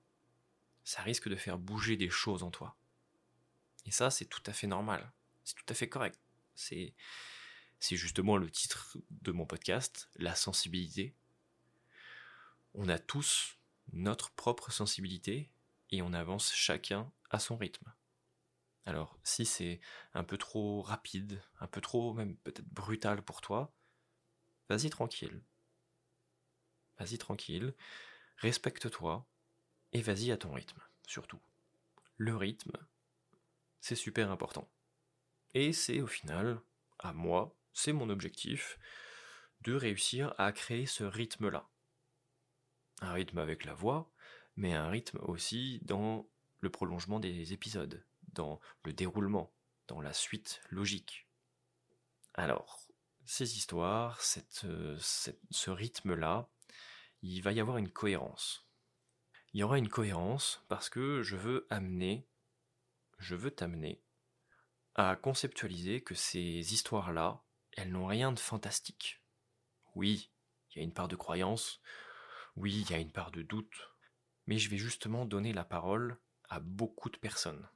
Ça 0.84 1.02
risque 1.02 1.30
de 1.30 1.36
faire 1.36 1.58
bouger 1.58 1.98
des 1.98 2.10
choses 2.10 2.44
en 2.44 2.52
toi. 2.52 2.76
Et 3.86 3.92
ça, 3.92 4.10
c'est 4.10 4.26
tout 4.26 4.44
à 4.46 4.54
fait 4.54 4.68
normal. 4.68 5.12
C'est 5.44 5.56
tout 5.56 5.66
à 5.68 5.74
fait 5.74 5.90
correct. 5.90 6.20
C'est, 6.56 6.94
c'est 7.80 7.98
justement 7.98 8.38
le 8.38 8.50
titre 8.50 8.98
de 9.10 9.32
mon 9.32 9.46
podcast, 9.46 10.10
la 10.16 10.36
sensibilité. 10.36 11.16
On 12.74 12.88
a 12.90 13.00
tous 13.00 13.58
notre 13.92 14.32
propre 14.32 14.72
sensibilité 14.72 15.52
et 15.92 16.02
on 16.02 16.14
avance 16.14 16.54
chacun 16.54 17.12
à 17.30 17.40
son 17.40 17.58
rythme. 17.58 17.94
Alors, 18.86 19.18
si 19.24 19.46
c'est 19.46 19.80
un 20.14 20.24
peu 20.24 20.38
trop 20.38 20.82
rapide, 20.82 21.42
un 21.60 21.68
peu 21.68 21.80
trop 21.80 22.14
même 22.14 22.36
peut-être 22.38 22.68
brutal 22.68 23.22
pour 23.22 23.42
toi, 23.42 23.74
vas-y 24.70 24.90
tranquille. 24.90 25.42
Vas-y 27.00 27.18
tranquille, 27.18 27.74
respecte-toi 28.38 29.26
et 29.94 30.02
vas-y 30.02 30.32
à 30.32 30.38
ton 30.38 30.54
rythme, 30.54 30.82
surtout. 31.08 31.40
Le 32.18 32.36
rythme, 32.36 32.78
c'est 33.80 33.96
super 33.96 34.32
important. 34.32 34.70
Et 35.54 35.72
c'est 35.72 36.02
au 36.02 36.08
final, 36.08 36.62
à 37.00 37.14
moi, 37.14 37.56
c'est 37.74 37.94
mon 37.94 38.10
objectif, 38.10 38.80
de 39.62 39.74
réussir 39.74 40.34
à 40.38 40.52
créer 40.52 40.86
ce 40.86 41.04
rythme-là. 41.04 41.70
Un 43.02 43.14
rythme 43.14 43.38
avec 43.38 43.66
la 43.66 43.74
voix, 43.74 44.12
mais 44.56 44.74
un 44.74 44.90
rythme 44.90 45.20
aussi 45.22 45.80
dans 45.84 46.28
le 46.60 46.70
prolongement 46.70 47.20
des 47.20 47.54
épisodes, 47.54 48.06
dans 48.34 48.60
le 48.84 48.94
déroulement, 48.94 49.54
dans 49.88 50.02
la 50.02 50.14
suite 50.14 50.62
logique. 50.70 51.28
Alors, 52.34 52.82
ces 53.26 53.58
histoires, 53.58 54.20
euh, 54.64 54.98
ce 55.00 55.70
rythme-là, 55.70 56.50
il 57.22 57.42
va 57.42 57.52
y 57.52 57.60
avoir 57.60 57.78
une 57.78 57.92
cohérence. 57.92 58.68
Il 59.54 59.60
y 59.60 59.64
aura 59.64 59.78
une 59.78 59.90
cohérence 59.90 60.64
parce 60.68 60.90
que 60.90 61.22
je 61.22 61.36
veux 61.36 61.68
amener 61.70 62.28
je 63.24 63.36
veux 63.36 63.52
t'amener 63.52 64.02
à 64.96 65.16
conceptualiser 65.16 66.02
que 66.02 66.14
ces 66.14 66.74
histoires-là, 66.74 67.42
elles 67.72 67.92
n'ont 67.92 68.06
rien 68.06 68.32
de 68.32 68.40
fantastique. 68.40 69.24
Oui, 69.96 70.30
il 70.70 70.78
y 70.78 70.82
a 70.82 70.84
une 70.84 70.94
part 70.94 71.08
de 71.08 71.16
croyance, 71.16 71.82
oui, 72.56 72.82
il 72.82 72.92
y 72.92 72.94
a 72.94 73.00
une 73.00 73.12
part 73.12 73.32
de 73.32 73.42
doute, 73.42 73.90
mais 74.46 74.58
je 74.58 74.70
vais 74.70 74.78
justement 74.78 75.26
donner 75.26 75.54
la 75.54 75.64
parole 75.64 76.18
à 76.50 76.60
beaucoup 76.60 77.10
de 77.10 77.18
personnes. 77.18 77.68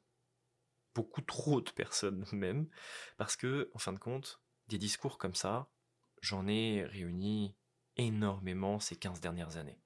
Beaucoup 0.97 1.21
trop 1.21 1.61
de 1.61 1.69
personnes 1.69 2.25
même, 2.31 2.67
parce 3.17 3.35
que, 3.35 3.69
en 3.75 3.77
fin 3.77 3.93
de 3.93 3.99
compte, 3.99 4.41
des 4.67 4.79
discours 4.79 5.19
comme 5.19 5.35
ça, 5.35 5.69
j'en 6.23 6.47
ai 6.47 6.85
réuni 6.85 7.55
énormément 7.97 8.79
ces 8.79 8.95
15 8.95 9.21
dernières 9.21 9.57
années. 9.57 9.79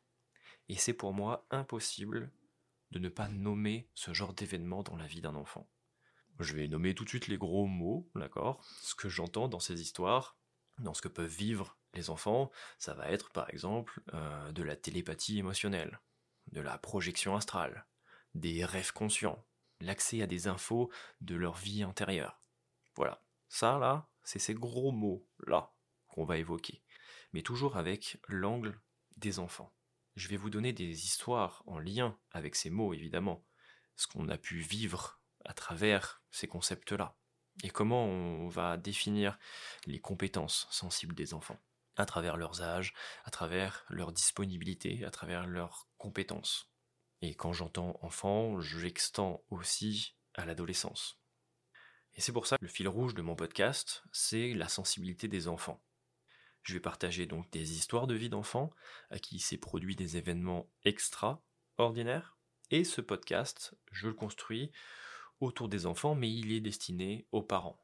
Et 0.70 0.76
c'est 0.76 0.94
pour 0.94 1.12
moi 1.12 1.46
impossible 1.52 2.32
de 2.92 3.00
ne 3.00 3.10
pas 3.10 3.28
nommer 3.28 3.90
ce 3.94 4.14
genre 4.14 4.34
d'événement 4.34 4.84
dans 4.84 4.96
la 4.96 5.06
vie 5.06 5.20
d'un 5.20 5.36
enfant. 5.36 5.70
Je 6.40 6.56
vais 6.56 6.70
nommer 6.70 6.96
tout 6.96 7.04
de 7.04 7.10
suite 7.10 7.28
les 7.28 7.38
gros 7.38 7.68
mots, 7.68 8.10
d'accord? 8.16 8.64
Ce 8.82 8.96
que 8.96 9.10
j'entends 9.10 9.50
dans 9.50 9.60
ces 9.60 9.82
histoires, 9.82 10.38
dans 10.80 10.94
ce 10.94 11.02
que 11.02 11.10
peuvent 11.10 11.28
vivre 11.28 11.78
les 11.94 12.10
enfants, 12.10 12.52
ça 12.80 12.94
va 12.94 13.12
être 13.12 13.32
par 13.32 13.50
exemple 13.50 14.02
euh, 14.14 14.54
de 14.54 14.64
la 14.64 14.78
télépathie 14.78 15.40
émotionnelle, 15.40 16.00
de 16.54 16.62
la 16.62 16.78
projection 16.78 17.36
astrale, 17.36 17.86
des 18.34 18.64
rêves 18.64 18.94
conscients, 18.94 19.46
l'accès 19.82 20.22
à 20.22 20.28
des 20.28 20.48
infos 20.48 20.92
de 21.22 21.36
leur 21.36 21.56
vie 21.56 21.84
intérieure. 21.84 22.42
Voilà, 22.96 23.24
ça 23.50 23.78
là, 23.80 24.10
c'est 24.24 24.40
ces 24.40 24.54
gros 24.54 24.92
mots 24.92 25.28
là 25.46 25.74
qu'on 26.08 26.26
va 26.26 26.38
évoquer, 26.38 26.84
mais 27.34 27.42
toujours 27.42 27.78
avec 27.78 28.20
l'angle 28.28 28.80
des 29.18 29.40
enfants. 29.40 29.74
Je 30.16 30.28
vais 30.28 30.38
vous 30.38 30.50
donner 30.50 30.74
des 30.74 31.06
histoires 31.06 31.64
en 31.68 31.80
lien 31.80 32.18
avec 32.32 32.56
ces 32.56 32.70
mots, 32.70 32.94
évidemment, 32.94 33.46
ce 33.96 34.08
qu'on 34.08 34.30
a 34.30 34.38
pu 34.38 34.60
vivre 34.60 35.22
à 35.46 35.54
travers 35.54 36.22
ces 36.32 36.48
concepts-là, 36.48 37.18
et 37.64 37.70
comment 37.70 38.06
on 38.06 38.48
va 38.48 38.78
définir 38.78 39.38
les 39.86 40.00
compétences 40.00 40.68
sensibles 40.70 41.16
des 41.16 41.34
enfants, 41.34 41.60
à 41.96 42.06
travers 42.06 42.38
leurs 42.38 42.62
âges, 42.62 42.94
à 43.24 43.32
travers 43.32 43.86
leur 43.90 44.12
disponibilité, 44.12 45.06
à 45.06 45.12
travers 45.12 45.48
leurs 45.48 45.88
compétences. 45.98 46.71
Et 47.22 47.36
quand 47.36 47.54
j'entends 47.54 48.00
enfant, 48.02 48.60
j'extends 48.60 49.44
aussi 49.50 50.16
à 50.34 50.46
l'adolescence. 50.46 51.20
Et 52.16 52.22
c'est 52.22 52.34
pour 52.34 52.48
ça 52.48 52.58
que 52.58 52.66
le 52.66 52.70
fil 52.70 52.88
rouge 52.88 53.14
de 53.14 53.22
mon 53.22 53.36
podcast, 53.36 54.04
c'est 54.12 54.54
la 54.54 54.68
sensibilité 54.68 55.28
des 55.28 55.48
enfants. 55.48 55.82
Je 56.64 56.74
vais 56.74 56.80
partager 56.80 57.26
donc 57.26 57.50
des 57.52 57.74
histoires 57.74 58.08
de 58.08 58.16
vie 58.16 58.30
d'enfants 58.30 58.72
à 59.10 59.20
qui 59.20 59.40
s'est 59.40 59.58
produit 59.58 59.96
des 59.96 60.18
événements 60.18 60.70
extraordinaires. 60.84 62.38
Et 62.70 62.84
ce 62.84 63.02
podcast, 63.02 63.76
je 63.92 64.08
le 64.08 64.14
construis 64.14 64.72
autour 65.40 65.70
des 65.70 65.86
enfants, 65.86 66.16
mais 66.16 66.32
il 66.32 66.52
est 66.52 66.62
destiné 66.62 67.28
aux 67.32 67.42
parents. 67.42 67.84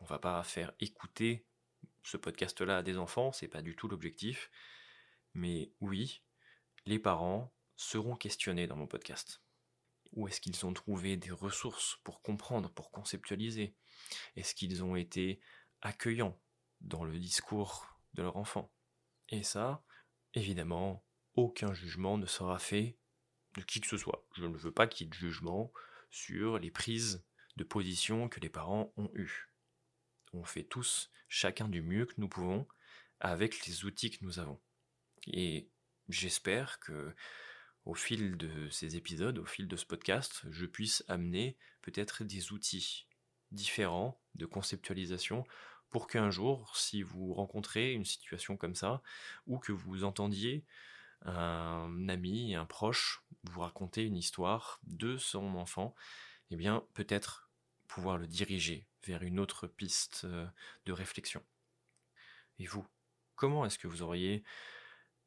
On 0.00 0.04
va 0.04 0.18
pas 0.18 0.42
faire 0.44 0.72
écouter 0.80 1.44
ce 2.02 2.16
podcast-là 2.16 2.78
à 2.78 2.82
des 2.82 2.98
enfants, 2.98 3.32
c'est 3.32 3.48
pas 3.48 3.62
du 3.62 3.74
tout 3.74 3.88
l'objectif. 3.88 4.50
Mais 5.34 5.72
oui, 5.80 6.22
les 6.86 6.98
parents 6.98 7.52
seront 7.78 8.16
questionnés 8.16 8.66
dans 8.66 8.76
mon 8.76 8.88
podcast. 8.88 9.40
Où 10.12 10.26
est-ce 10.26 10.40
qu'ils 10.40 10.66
ont 10.66 10.74
trouvé 10.74 11.16
des 11.16 11.30
ressources 11.30 11.98
pour 12.02 12.20
comprendre, 12.20 12.70
pour 12.70 12.90
conceptualiser? 12.90 13.76
Est-ce 14.36 14.54
qu'ils 14.54 14.82
ont 14.82 14.96
été 14.96 15.40
accueillants 15.80 16.38
dans 16.80 17.04
le 17.04 17.18
discours 17.18 17.86
de 18.14 18.22
leur 18.22 18.36
enfant? 18.36 18.72
Et 19.28 19.44
ça, 19.44 19.84
évidemment, 20.34 21.04
aucun 21.34 21.72
jugement 21.72 22.18
ne 22.18 22.26
sera 22.26 22.58
fait 22.58 22.98
de 23.54 23.62
qui 23.62 23.80
que 23.80 23.86
ce 23.86 23.96
soit. 23.96 24.26
Je 24.36 24.46
ne 24.46 24.56
veux 24.56 24.72
pas 24.72 24.88
qu'il 24.88 25.06
y 25.06 25.08
ait 25.08 25.10
de 25.10 25.14
jugement 25.14 25.72
sur 26.10 26.58
les 26.58 26.72
prises 26.72 27.24
de 27.56 27.64
position 27.64 28.28
que 28.28 28.40
les 28.40 28.48
parents 28.48 28.92
ont 28.96 29.10
eues. 29.14 29.52
On 30.32 30.42
fait 30.42 30.64
tous 30.64 31.12
chacun 31.28 31.68
du 31.68 31.80
mieux 31.80 32.06
que 32.06 32.14
nous 32.18 32.28
pouvons 32.28 32.66
avec 33.20 33.66
les 33.66 33.84
outils 33.84 34.10
que 34.10 34.24
nous 34.24 34.40
avons. 34.40 34.60
Et 35.28 35.68
j'espère 36.08 36.80
que 36.80 37.14
au 37.84 37.94
fil 37.94 38.36
de 38.36 38.68
ces 38.70 38.96
épisodes, 38.96 39.38
au 39.38 39.46
fil 39.46 39.68
de 39.68 39.76
ce 39.76 39.86
podcast, 39.86 40.42
je 40.50 40.66
puisse 40.66 41.04
amener 41.08 41.56
peut-être 41.82 42.24
des 42.24 42.52
outils 42.52 43.06
différents 43.50 44.20
de 44.34 44.46
conceptualisation 44.46 45.44
pour 45.90 46.06
qu'un 46.06 46.30
jour, 46.30 46.76
si 46.76 47.02
vous 47.02 47.32
rencontrez 47.32 47.92
une 47.92 48.04
situation 48.04 48.56
comme 48.56 48.74
ça, 48.74 49.02
ou 49.46 49.58
que 49.58 49.72
vous 49.72 50.04
entendiez 50.04 50.64
un 51.22 52.08
ami, 52.08 52.54
un 52.54 52.66
proche 52.66 53.24
vous 53.44 53.60
raconter 53.60 54.04
une 54.04 54.16
histoire 54.16 54.80
de 54.84 55.16
son 55.16 55.56
enfant, 55.56 55.94
eh 56.50 56.56
bien 56.56 56.84
peut-être 56.94 57.50
pouvoir 57.86 58.18
le 58.18 58.26
diriger 58.26 58.86
vers 59.04 59.22
une 59.22 59.40
autre 59.40 59.66
piste 59.66 60.22
euh, 60.24 60.46
de 60.84 60.92
réflexion. 60.92 61.42
Et 62.58 62.66
vous, 62.66 62.86
comment 63.34 63.64
est-ce 63.64 63.78
que 63.78 63.88
vous 63.88 64.02
auriez 64.02 64.44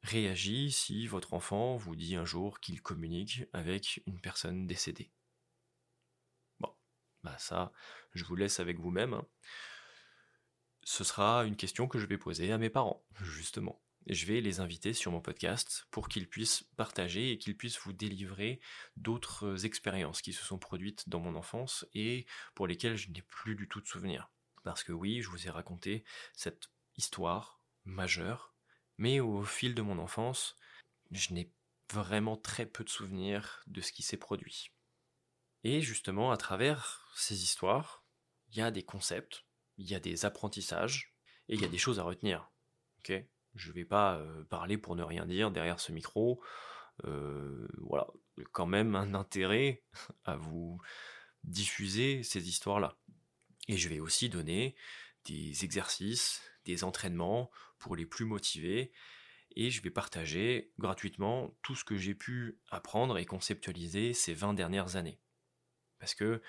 réagi 0.02 0.70
si 0.72 1.06
votre 1.06 1.34
enfant 1.34 1.76
vous 1.76 1.96
dit 1.96 2.16
un 2.16 2.24
jour 2.24 2.60
qu'il 2.60 2.82
communique 2.82 3.44
avec 3.52 4.02
une 4.06 4.20
personne 4.20 4.66
décédée 4.66 5.10
Bon, 6.60 6.72
bah 7.22 7.36
ça, 7.38 7.72
je 8.14 8.24
vous 8.24 8.36
laisse 8.36 8.60
avec 8.60 8.78
vous-même. 8.78 9.14
Hein 9.14 9.26
ce 10.84 11.04
sera 11.04 11.44
une 11.44 11.56
question 11.56 11.86
que 11.86 11.98
je 11.98 12.06
vais 12.06 12.18
poser 12.18 12.52
à 12.52 12.58
mes 12.58 12.70
parents, 12.70 13.04
justement. 13.20 13.80
Je 14.08 14.26
vais 14.26 14.40
les 14.40 14.58
inviter 14.58 14.94
sur 14.94 15.12
mon 15.12 15.20
podcast 15.20 15.86
pour 15.92 16.08
qu'ils 16.08 16.28
puissent 16.28 16.64
partager 16.76 17.30
et 17.30 17.38
qu'ils 17.38 17.56
puissent 17.56 17.78
vous 17.78 17.92
délivrer 17.92 18.60
d'autres 18.96 19.64
expériences 19.64 20.22
qui 20.22 20.32
se 20.32 20.44
sont 20.44 20.58
produites 20.58 21.08
dans 21.08 21.20
mon 21.20 21.36
enfance 21.36 21.86
et 21.94 22.26
pour 22.54 22.66
lesquelles 22.66 22.96
je 22.96 23.10
n'ai 23.10 23.22
plus 23.22 23.54
du 23.54 23.68
tout 23.68 23.80
de 23.80 23.86
souvenirs. 23.86 24.32
Parce 24.64 24.82
que 24.82 24.92
oui, 24.92 25.22
je 25.22 25.28
vous 25.28 25.46
ai 25.46 25.50
raconté 25.50 26.04
cette 26.34 26.70
histoire 26.96 27.60
majeure, 27.84 28.51
mais 29.02 29.18
au 29.18 29.42
fil 29.42 29.74
de 29.74 29.82
mon 29.82 29.98
enfance, 29.98 30.56
je 31.10 31.34
n'ai 31.34 31.50
vraiment 31.92 32.36
très 32.36 32.66
peu 32.66 32.84
de 32.84 32.88
souvenirs 32.88 33.64
de 33.66 33.80
ce 33.80 33.90
qui 33.90 34.02
s'est 34.02 34.16
produit. 34.16 34.70
Et 35.64 35.80
justement, 35.80 36.30
à 36.30 36.36
travers 36.36 37.12
ces 37.16 37.42
histoires, 37.42 38.04
il 38.50 38.58
y 38.58 38.62
a 38.62 38.70
des 38.70 38.84
concepts 38.84 39.44
il 39.78 39.90
y 39.90 39.94
a 39.94 40.00
des 40.00 40.24
apprentissages 40.24 41.14
et 41.48 41.54
il 41.54 41.60
y 41.60 41.64
a 41.64 41.68
des 41.68 41.78
choses 41.78 41.98
à 41.98 42.04
retenir. 42.04 42.50
Ok? 42.98 43.12
Je 43.54 43.68
ne 43.68 43.74
vais 43.74 43.84
pas 43.84 44.16
euh, 44.16 44.44
parler 44.44 44.78
pour 44.78 44.94
ne 44.94 45.02
rien 45.02 45.26
dire 45.26 45.50
derrière 45.50 45.80
ce 45.80 45.92
micro. 45.92 46.40
Euh, 47.04 47.66
voilà, 47.78 48.06
quand 48.52 48.66
même 48.66 48.94
un 48.94 49.14
intérêt 49.14 49.82
à 50.24 50.36
vous 50.36 50.80
diffuser 51.42 52.22
ces 52.22 52.48
histoires-là. 52.48 52.96
Et 53.66 53.76
je 53.76 53.88
vais 53.88 53.98
aussi 53.98 54.28
donner 54.28 54.76
des 55.24 55.64
exercices, 55.64 56.42
des 56.64 56.84
entraînements 56.84 57.50
pour 57.82 57.96
les 57.96 58.06
plus 58.06 58.24
motivés. 58.24 58.92
Et 59.54 59.70
je 59.70 59.82
vais 59.82 59.90
partager 59.90 60.72
gratuitement 60.78 61.54
tout 61.62 61.74
ce 61.74 61.84
que 61.84 61.96
j'ai 61.96 62.14
pu 62.14 62.58
apprendre 62.70 63.18
et 63.18 63.26
conceptualiser 63.26 64.14
ces 64.14 64.32
20 64.32 64.54
dernières 64.54 64.96
années. 64.96 65.20
Parce 65.98 66.14
que, 66.14 66.40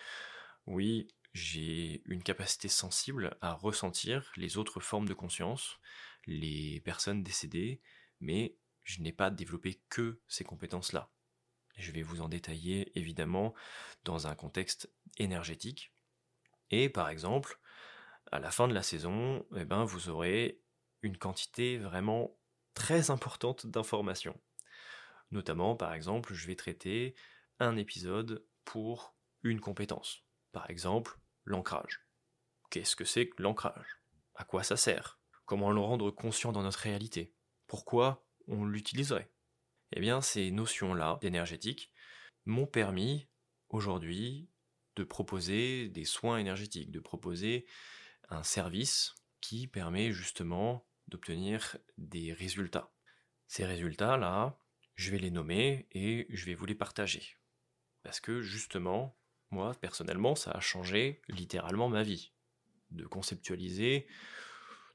oui, 0.68 1.10
j'ai 1.34 2.02
une 2.06 2.24
capacité 2.24 2.70
sensible 2.70 3.36
à 3.42 3.54
ressentir 3.54 4.32
les 4.38 4.58
autres 4.58 4.80
formes 4.80 5.08
de 5.08 5.14
conscience, 5.14 5.80
les 6.28 6.80
personnes 6.82 7.24
décédées, 7.24 7.82
mais 8.22 8.56
je 8.84 9.02
n'ai 9.02 9.12
pas 9.12 9.32
développé 9.32 9.82
que 9.90 10.22
ces 10.28 10.44
compétences-là. 10.44 11.12
Je 11.76 11.92
vais 11.92 12.04
vous 12.04 12.22
en 12.22 12.30
détailler 12.30 12.98
évidemment 12.98 13.54
dans 14.06 14.28
un 14.28 14.36
contexte 14.36 14.94
énergétique. 15.18 15.92
Et 16.70 16.88
par 16.88 17.10
exemple, 17.10 17.60
à 18.32 18.40
la 18.40 18.52
fin 18.52 18.68
de 18.68 18.74
la 18.74 18.84
saison, 18.84 19.46
eh 19.56 19.66
ben, 19.66 19.84
vous 19.84 20.10
aurez 20.10 20.63
une 21.04 21.18
quantité 21.18 21.78
vraiment 21.78 22.40
très 22.74 23.12
importante 23.12 23.68
d'informations. 23.68 24.40
Notamment, 25.32 25.76
par 25.76 25.94
exemple, 25.94 26.34
je 26.34 26.48
vais 26.48 26.56
traiter 26.56 27.16
un 27.60 27.78
épisode 27.78 28.46
pour 28.66 29.16
une 29.44 29.60
compétence. 29.60 30.24
Par 30.52 30.70
exemple, 30.70 31.20
l'ancrage. 31.46 32.08
Qu'est-ce 32.70 32.96
que 32.96 33.06
c'est 33.06 33.30
que 33.30 33.44
l'ancrage? 33.44 34.00
À 34.36 34.46
quoi 34.46 34.64
ça 34.64 34.78
sert? 34.78 35.20
Comment 35.46 35.72
le 35.72 35.80
rendre 35.80 36.10
conscient 36.10 36.52
dans 36.52 36.64
notre 36.64 36.80
réalité? 36.80 37.36
Pourquoi 37.68 38.26
on 38.48 38.66
l'utiliserait? 38.66 39.32
Eh 39.92 40.00
bien, 40.00 40.22
ces 40.22 40.50
notions-là 40.52 41.20
d'énergétique 41.22 41.92
m'ont 42.46 42.66
permis 42.66 43.28
aujourd'hui 43.70 44.50
de 44.96 45.04
proposer 45.04 45.90
des 45.90 46.06
soins 46.06 46.38
énergétiques, 46.38 46.92
de 46.92 47.00
proposer 47.00 47.66
un 48.30 48.44
service 48.44 49.14
qui 49.42 49.68
permet 49.68 50.12
justement 50.12 50.88
d'obtenir 51.08 51.78
des 51.98 52.34
résultats. 52.34 52.92
Ces 53.48 53.66
résultats-là, 53.66 54.58
je 54.96 55.12
vais 55.12 55.20
les 55.20 55.32
nommer 55.32 55.88
et 55.92 56.28
je 56.30 56.46
vais 56.46 56.54
vous 56.54 56.66
les 56.66 56.76
partager. 56.76 57.38
Parce 58.04 58.20
que 58.20 58.42
justement, 58.42 59.18
moi, 59.52 59.74
personnellement, 59.76 60.36
ça 60.36 60.52
a 60.52 60.60
changé 60.60 61.22
littéralement 61.28 61.90
ma 61.90 62.04
vie. 62.04 62.34
De 62.92 63.06
conceptualiser 63.06 64.08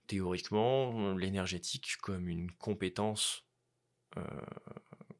théoriquement 0.09 1.15
l'énergétique 1.15 1.97
comme 1.99 2.29
une 2.29 2.51
compétence, 2.53 3.45
euh, 4.17 4.25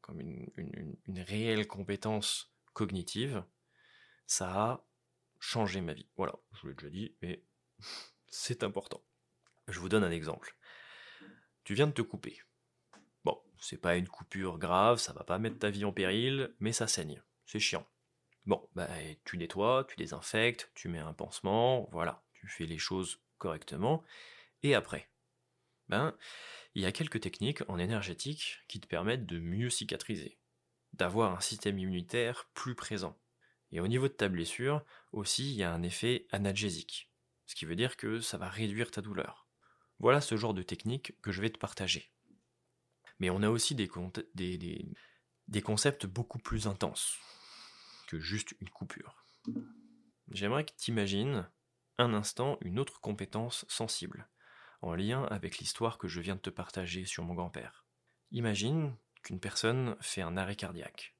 comme 0.01 0.19
une, 0.19 0.95
réelle 1.19 1.67
compétence 1.67 2.53
cognitive, 2.73 3.43
ça 4.25 4.49
a 4.49 4.85
changé 5.39 5.81
ma 5.81 5.93
vie. 5.93 6.09
Voilà, 6.17 6.33
je 6.53 6.61
vous 6.61 6.67
l'ai 6.69 6.75
déjà 6.75 6.89
dit, 6.89 7.15
mais 7.21 7.43
c'est 8.27 8.63
important. 8.63 9.03
Je 9.67 9.79
vous 9.79 9.89
donne 9.89 10.03
un 10.03 10.11
exemple. 10.11 10.57
Tu 11.69 11.75
viens 11.75 11.85
de 11.85 11.91
te 11.91 12.01
couper. 12.01 12.41
Bon, 13.23 13.39
c'est 13.59 13.77
pas 13.77 13.95
une 13.95 14.07
coupure 14.07 14.57
grave, 14.57 14.97
ça 14.97 15.13
va 15.13 15.23
pas 15.23 15.37
mettre 15.37 15.59
ta 15.59 15.69
vie 15.69 15.85
en 15.85 15.91
péril, 15.91 16.51
mais 16.59 16.73
ça 16.73 16.87
saigne. 16.87 17.21
C'est 17.45 17.59
chiant. 17.59 17.87
Bon, 18.47 18.67
bah, 18.73 18.89
tu 19.23 19.37
nettoies, 19.37 19.85
tu 19.87 19.95
désinfectes, 19.95 20.71
tu 20.73 20.87
mets 20.87 20.97
un 20.97 21.13
pansement, 21.13 21.87
voilà, 21.91 22.23
tu 22.33 22.47
fais 22.47 22.65
les 22.65 22.79
choses 22.79 23.21
correctement. 23.37 24.03
Et 24.63 24.73
après? 24.73 25.11
Ben, 25.89 26.17
il 26.73 26.81
y 26.81 26.87
a 26.87 26.91
quelques 26.91 27.21
techniques 27.21 27.61
en 27.67 27.77
énergétique 27.77 28.63
qui 28.67 28.79
te 28.79 28.87
permettent 28.87 29.27
de 29.27 29.37
mieux 29.37 29.69
cicatriser, 29.69 30.39
d'avoir 30.93 31.35
un 31.35 31.39
système 31.39 31.77
immunitaire 31.77 32.49
plus 32.55 32.73
présent. 32.73 33.15
Et 33.71 33.79
au 33.79 33.87
niveau 33.87 34.07
de 34.07 34.13
ta 34.13 34.27
blessure, 34.27 34.83
aussi, 35.11 35.51
il 35.51 35.57
y 35.57 35.61
a 35.61 35.71
un 35.71 35.83
effet 35.83 36.25
analgésique, 36.31 37.11
ce 37.45 37.53
qui 37.53 37.65
veut 37.65 37.75
dire 37.75 37.95
que 37.95 38.21
ça 38.21 38.39
va 38.39 38.49
réduire 38.49 38.89
ta 38.89 39.01
douleur. 39.01 39.48
Voilà 39.99 40.21
ce 40.21 40.37
genre 40.37 40.53
de 40.53 40.63
technique 40.63 41.19
que 41.21 41.31
je 41.31 41.41
vais 41.41 41.49
te 41.49 41.59
partager. 41.59 42.11
Mais 43.19 43.29
on 43.29 43.43
a 43.43 43.49
aussi 43.49 43.75
des, 43.75 43.87
concepts 45.61 46.05
beaucoup 46.05 46.39
plus 46.39 46.67
intenses 46.67 47.19
que 48.07 48.19
juste 48.19 48.55
une 48.61 48.69
coupure. 48.69 49.25
J'aimerais 50.31 50.65
que 50.65 50.73
tu 50.77 50.91
imagines 50.91 51.49
un 51.97 52.13
instant 52.13 52.57
une 52.61 52.79
autre 52.79 53.01
compétence 53.01 53.65
sensible, 53.67 54.29
en 54.81 54.95
lien 54.95 55.25
avec 55.25 55.57
l'histoire 55.57 55.97
que 55.97 56.07
je 56.07 56.21
viens 56.21 56.35
de 56.35 56.41
te 56.41 56.49
partager 56.49 57.05
sur 57.05 57.25
mon 57.25 57.33
grand-père. 57.33 57.85
Imagine 58.31 58.95
qu'une 59.21 59.39
personne 59.39 59.97
fait 59.99 60.21
un 60.21 60.37
arrêt 60.37 60.55
cardiaque. 60.55 61.15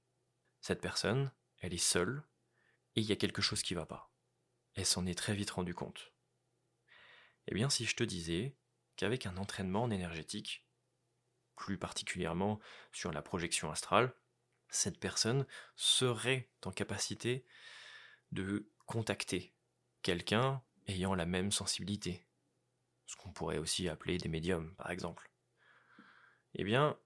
Cette 0.61 0.79
personne, 0.79 1.31
elle 1.57 1.73
est 1.73 1.77
seule, 1.77 2.23
et 2.95 3.01
il 3.01 3.07
y 3.07 3.11
a 3.11 3.17
quelque 3.17 3.41
chose 3.41 3.61
qui 3.61 3.73
va 3.73 3.85
pas. 3.85 4.09
Elle 4.75 4.85
s'en 4.85 5.05
est 5.05 5.17
très 5.17 5.33
vite 5.33 5.51
rendue 5.51 5.73
compte. 5.73 6.13
Eh 7.47 7.55
bien, 7.55 7.69
si 7.69 7.85
je 7.85 7.95
te 7.95 8.03
disais 8.03 8.55
qu'avec 8.99 9.25
un 9.25 9.37
entraînement 9.37 9.83
en 9.83 9.91
énergétique, 9.91 10.67
plus 11.55 11.77
particulièrement 11.77 12.59
sur 12.91 13.13
la 13.13 13.21
projection 13.21 13.71
astrale, 13.71 14.13
cette 14.67 14.99
personne 14.99 15.47
serait 15.77 16.49
en 16.65 16.71
capacité 16.71 17.45
de 18.33 18.69
contacter 18.85 19.55
quelqu'un 20.01 20.61
ayant 20.87 21.15
la 21.15 21.25
même 21.25 21.53
sensibilité, 21.53 22.27
ce 23.05 23.15
qu'on 23.15 23.31
pourrait 23.31 23.57
aussi 23.57 23.87
appeler 23.87 24.17
des 24.17 24.27
médiums 24.27 24.75
par 24.75 24.91
exemple. 24.91 25.31
Eh 26.55 26.65
bien, 26.65 26.99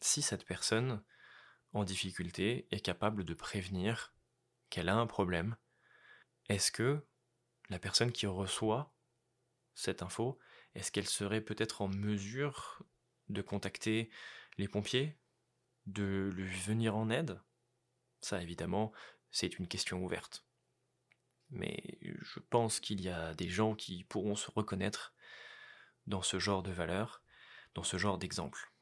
si 0.00 0.22
cette 0.22 0.44
personne 0.44 1.04
en 1.72 1.84
difficulté 1.84 2.66
est 2.72 2.80
capable 2.80 3.22
de 3.22 3.34
prévenir 3.34 4.12
qu'elle 4.70 4.88
a 4.88 4.96
un 4.96 5.06
problème, 5.06 5.56
est-ce 6.48 6.72
que 6.72 7.06
la 7.68 7.78
personne 7.78 8.10
qui 8.10 8.26
reçoit 8.26 8.92
cette 9.76 10.02
info, 10.02 10.40
est-ce 10.74 10.92
qu'elle 10.92 11.08
serait 11.08 11.40
peut-être 11.40 11.82
en 11.82 11.88
mesure 11.88 12.82
de 13.28 13.42
contacter 13.42 14.10
les 14.58 14.68
pompiers, 14.68 15.18
de 15.86 16.30
lui 16.34 16.50
venir 16.60 16.96
en 16.96 17.10
aide? 17.10 17.40
Ça, 18.20 18.42
évidemment, 18.42 18.92
c'est 19.30 19.58
une 19.58 19.68
question 19.68 20.04
ouverte. 20.04 20.46
Mais 21.50 21.98
je 22.00 22.38
pense 22.38 22.78
qu'il 22.80 23.00
y 23.00 23.08
a 23.08 23.34
des 23.34 23.48
gens 23.48 23.74
qui 23.74 24.04
pourront 24.04 24.36
se 24.36 24.50
reconnaître 24.50 25.14
dans 26.06 26.22
ce 26.22 26.38
genre 26.38 26.62
de 26.62 26.70
valeurs, 26.70 27.22
dans 27.74 27.82
ce 27.82 27.96
genre 27.96 28.18
d'exemple. 28.18 28.72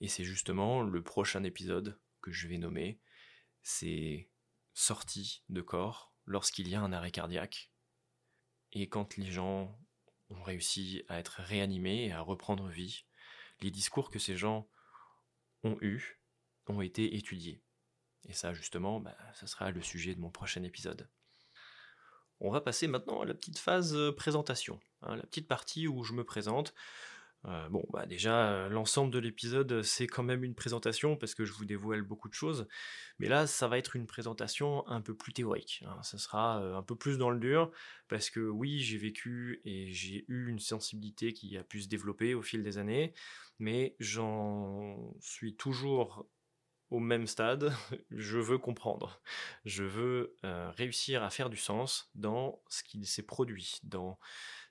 Et 0.00 0.08
c'est 0.08 0.24
justement 0.24 0.82
le 0.82 1.02
prochain 1.02 1.44
épisode 1.44 2.00
que 2.20 2.32
je 2.32 2.48
vais 2.48 2.58
nommer, 2.58 3.00
c'est 3.62 4.30
sortie 4.72 5.42
de 5.48 5.60
corps 5.60 6.14
lorsqu'il 6.24 6.68
y 6.68 6.74
a 6.74 6.80
un 6.80 6.92
arrêt 6.92 7.10
cardiaque. 7.10 7.70
Et 8.72 8.88
quand 8.88 9.16
les 9.16 9.30
gens 9.30 9.78
réussi 10.42 11.02
à 11.08 11.18
être 11.18 11.40
réanimés 11.42 12.06
et 12.06 12.12
à 12.12 12.20
reprendre 12.20 12.68
vie, 12.68 13.04
les 13.60 13.70
discours 13.70 14.10
que 14.10 14.18
ces 14.18 14.36
gens 14.36 14.68
ont 15.62 15.76
eu 15.80 16.20
ont 16.66 16.80
été 16.80 17.16
étudiés. 17.16 17.62
Et 18.28 18.32
ça, 18.32 18.52
justement, 18.52 19.00
bah, 19.00 19.16
ça 19.34 19.46
sera 19.46 19.70
le 19.70 19.82
sujet 19.82 20.14
de 20.14 20.20
mon 20.20 20.30
prochain 20.30 20.62
épisode. 20.62 21.08
On 22.40 22.50
va 22.50 22.60
passer 22.60 22.88
maintenant 22.88 23.20
à 23.20 23.26
la 23.26 23.34
petite 23.34 23.58
phase 23.58 23.94
euh, 23.94 24.12
présentation, 24.12 24.80
hein, 25.02 25.16
la 25.16 25.22
petite 25.22 25.48
partie 25.48 25.86
où 25.86 26.02
je 26.04 26.12
me 26.12 26.24
présente. 26.24 26.74
Euh, 27.46 27.68
bon, 27.68 27.84
bah 27.90 28.06
déjà, 28.06 28.52
euh, 28.52 28.68
l'ensemble 28.68 29.12
de 29.12 29.18
l'épisode, 29.18 29.82
c'est 29.82 30.06
quand 30.06 30.22
même 30.22 30.44
une 30.44 30.54
présentation 30.54 31.16
parce 31.16 31.34
que 31.34 31.44
je 31.44 31.52
vous 31.52 31.64
dévoile 31.64 32.02
beaucoup 32.02 32.28
de 32.28 32.34
choses. 32.34 32.66
Mais 33.18 33.28
là, 33.28 33.46
ça 33.46 33.68
va 33.68 33.78
être 33.78 33.96
une 33.96 34.06
présentation 34.06 34.86
un 34.88 35.00
peu 35.00 35.14
plus 35.14 35.32
théorique. 35.32 35.84
Hein. 35.86 36.02
Ça 36.02 36.18
sera 36.18 36.56
un 36.58 36.82
peu 36.82 36.96
plus 36.96 37.18
dans 37.18 37.30
le 37.30 37.38
dur 37.38 37.70
parce 38.08 38.30
que 38.30 38.40
oui, 38.40 38.80
j'ai 38.80 38.98
vécu 38.98 39.60
et 39.64 39.92
j'ai 39.92 40.24
eu 40.28 40.48
une 40.48 40.58
sensibilité 40.58 41.32
qui 41.32 41.56
a 41.58 41.64
pu 41.64 41.82
se 41.82 41.88
développer 41.88 42.34
au 42.34 42.42
fil 42.42 42.62
des 42.62 42.78
années, 42.78 43.12
mais 43.58 43.94
j'en 43.98 45.14
suis 45.20 45.54
toujours 45.54 46.26
au 46.90 47.00
même 47.00 47.26
stade, 47.26 47.72
je 48.10 48.38
veux 48.38 48.58
comprendre. 48.58 49.20
Je 49.64 49.84
veux 49.84 50.36
euh, 50.44 50.70
réussir 50.70 51.22
à 51.22 51.30
faire 51.30 51.50
du 51.50 51.56
sens 51.56 52.10
dans 52.14 52.62
ce 52.68 52.84
qui 52.84 53.04
s'est 53.04 53.22
produit, 53.22 53.80
dans 53.82 54.18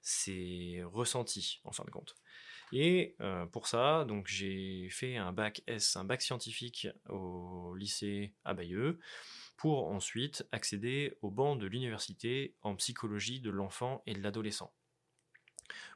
ses 0.02 0.84
ressentis, 0.86 1.62
en 1.64 1.72
fin 1.72 1.84
de 1.84 1.92
compte. 1.92 2.16
Et 2.76 3.16
euh, 3.22 3.46
pour 3.46 3.68
ça, 3.68 4.04
donc 4.04 4.26
j'ai 4.26 4.90
fait 4.90 5.16
un 5.16 5.32
bac 5.32 5.62
S, 5.68 5.96
un 5.96 6.06
bac 6.06 6.24
scientifique 6.24 6.88
au 7.08 7.76
lycée 7.76 8.34
à 8.44 8.56
Bayeux, 8.56 9.00
pour 9.58 9.92
ensuite 9.92 10.48
accéder 10.52 11.16
au 11.22 11.30
banc 11.30 11.56
de 11.56 11.68
l'université 11.68 12.56
en 12.64 12.76
psychologie 12.76 13.40
de 13.42 13.52
l'enfant 13.52 14.02
et 14.08 14.16
de 14.16 14.24
l'adolescent. 14.24 14.74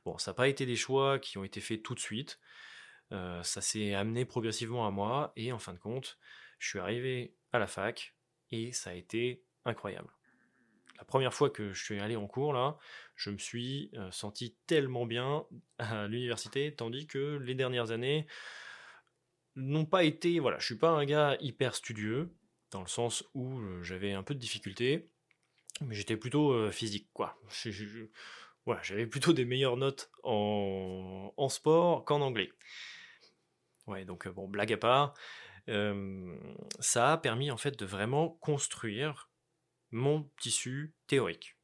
Bon, 0.05 0.19
ça 0.19 0.31
n'a 0.31 0.35
pas 0.35 0.49
été 0.49 0.67
des 0.67 0.75
choix 0.75 1.17
qui 1.17 1.39
ont 1.39 1.43
été 1.43 1.61
faits 1.61 1.81
tout 1.81 1.95
de 1.95 1.99
suite. 1.99 2.39
Euh, 3.11 3.41
ça 3.41 3.61
s'est 3.61 3.95
amené 3.95 4.23
progressivement 4.23 4.85
à 4.85 4.91
moi 4.91 5.33
et 5.35 5.51
en 5.51 5.57
fin 5.57 5.73
de 5.73 5.79
compte, 5.79 6.19
je 6.59 6.69
suis 6.69 6.79
arrivé 6.79 7.33
à 7.53 7.57
la 7.57 7.65
fac 7.65 8.15
et 8.51 8.71
ça 8.71 8.91
a 8.91 8.93
été 8.93 9.43
incroyable. 9.65 10.16
La 10.97 11.05
première 11.05 11.33
fois 11.33 11.49
que 11.49 11.73
je 11.73 11.83
suis 11.83 11.99
allé 11.99 12.15
en 12.15 12.27
cours 12.27 12.53
là, 12.53 12.77
je 13.15 13.29
me 13.29 13.37
suis 13.37 13.91
euh, 13.93 14.11
senti 14.11 14.55
tellement 14.65 15.05
bien 15.05 15.45
à 15.77 16.07
l'université, 16.07 16.73
tandis 16.73 17.07
que 17.07 17.37
les 17.37 17.55
dernières 17.55 17.91
années 17.91 18.27
n'ont 19.55 19.85
pas 19.85 20.03
été. 20.03 20.39
Voilà, 20.39 20.59
je 20.59 20.65
suis 20.65 20.77
pas 20.77 20.89
un 20.89 21.05
gars 21.05 21.37
hyper 21.39 21.75
studieux 21.75 22.33
dans 22.71 22.81
le 22.81 22.87
sens 22.87 23.23
où 23.33 23.59
euh, 23.59 23.81
j'avais 23.83 24.13
un 24.13 24.23
peu 24.23 24.33
de 24.33 24.39
difficultés, 24.39 25.09
mais 25.81 25.95
j'étais 25.95 26.17
plutôt 26.17 26.71
physique 26.71 27.07
quoi. 27.13 27.39
voilà, 28.65 28.81
j'avais 28.81 29.05
plutôt 29.05 29.33
des 29.33 29.45
meilleures 29.45 29.77
notes 29.77 30.09
en, 30.23 31.33
en 31.37 31.49
sport 31.49 32.03
qu'en 32.05 32.21
anglais. 32.21 32.51
Ouais, 33.85 34.03
donc 34.03 34.27
bon, 34.27 34.47
blague 34.47 34.73
à 34.73 34.77
part, 34.77 35.13
ça 35.67 37.13
a 37.13 37.17
permis 37.17 37.51
en 37.51 37.57
fait 37.57 37.77
de 37.77 37.85
vraiment 37.85 38.29
construire 38.41 39.29
mon 39.91 40.29
tissu 40.39 40.93
théorique. 41.07 41.57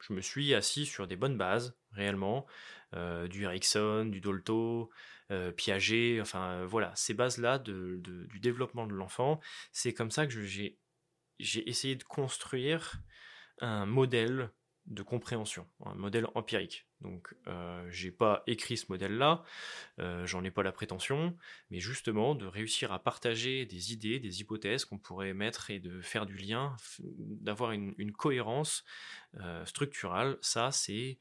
Je 0.00 0.12
me 0.12 0.20
suis 0.20 0.54
assis 0.54 0.84
sur 0.84 1.06
des 1.06 1.16
bonnes 1.16 1.38
bases, 1.38 1.76
réellement, 1.92 2.46
euh, 2.94 3.28
du 3.28 3.44
Ericsson, 3.44 4.06
du 4.06 4.20
Dolto, 4.20 4.90
euh, 5.30 5.52
Piaget, 5.52 6.20
enfin 6.20 6.52
euh, 6.52 6.66
voilà, 6.66 6.92
ces 6.96 7.14
bases-là 7.14 7.58
du 7.58 8.38
développement 8.40 8.86
de 8.86 8.94
l'enfant, 8.94 9.40
c'est 9.70 9.94
comme 9.94 10.10
ça 10.10 10.26
que 10.26 10.42
j'ai 10.42 10.78
essayé 11.38 11.96
de 11.96 12.04
construire 12.04 13.00
un 13.60 13.86
modèle 13.86 14.50
de 14.86 15.02
compréhension, 15.02 15.66
un 15.84 15.94
modèle 15.94 16.26
empirique. 16.34 16.86
Donc, 17.00 17.34
euh, 17.46 17.86
j'ai 17.90 18.10
pas 18.10 18.42
écrit 18.46 18.76
ce 18.76 18.86
modèle-là, 18.88 19.44
euh, 20.00 20.26
j'en 20.26 20.42
ai 20.44 20.50
pas 20.50 20.62
la 20.62 20.72
prétention, 20.72 21.36
mais 21.70 21.78
justement 21.78 22.34
de 22.34 22.46
réussir 22.46 22.92
à 22.92 23.02
partager 23.02 23.64
des 23.64 23.92
idées, 23.92 24.18
des 24.18 24.40
hypothèses 24.40 24.84
qu'on 24.84 24.98
pourrait 24.98 25.34
mettre 25.34 25.70
et 25.70 25.78
de 25.78 26.00
faire 26.00 26.26
du 26.26 26.36
lien, 26.36 26.76
d'avoir 27.00 27.72
une, 27.72 28.12
cohérence 28.12 28.84
euh, 29.40 29.64
structurale, 29.64 30.38
ça 30.40 30.70
c'est 30.70 31.18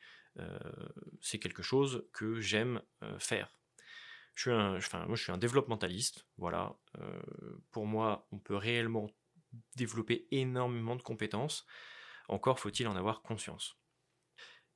c'est 1.20 1.40
quelque 1.40 1.62
chose 1.62 2.08
que 2.14 2.40
j'aime 2.40 2.82
faire. 3.20 3.54
Je 4.34 4.44
suis 4.44 4.52
un, 4.52 4.78
enfin, 4.78 5.06
moi 5.06 5.18
je 5.18 5.24
suis 5.24 5.32
un 5.34 5.38
développementaliste, 5.38 6.26
voilà. 6.38 6.74
pour 7.72 7.86
moi, 7.86 8.30
on 8.32 8.40
peut 8.40 8.56
réellement 8.56 9.10
développer 9.76 10.28
énormément 10.32 10.96
de 10.96 11.02
compétences 11.02 11.66
encore 12.28 12.60
faut-il 12.60 12.88
en 12.88 12.96
avoir 12.96 13.22
conscience. 13.22 13.78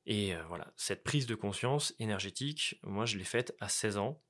Et 0.06 0.36
euh, 0.36 0.44
voilà, 0.48 0.72
cette 0.76 1.04
prise 1.04 1.26
de 1.26 1.36
conscience 1.36 1.96
énergétique, 2.00 2.80
moi 2.84 3.06
je 3.06 3.18
l'ai 3.18 3.24
faite 3.24 3.56
à 3.60 3.70
16 3.70 3.98
ans. 3.98 4.22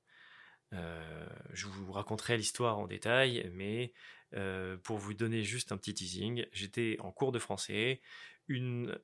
Euh, 0.72 1.28
je 1.52 1.66
vous 1.66 1.92
raconterai 1.92 2.36
l'histoire 2.36 2.78
en 2.78 2.86
détail, 2.86 3.50
mais 3.52 3.92
euh, 4.34 4.76
pour 4.78 4.98
vous 4.98 5.14
donner 5.14 5.42
juste 5.42 5.72
un 5.72 5.76
petit 5.76 5.94
teasing, 5.94 6.46
j'étais 6.52 6.96
en 7.00 7.12
cours 7.12 7.30
de 7.30 7.38
français, 7.38 8.00
une, 8.48 8.96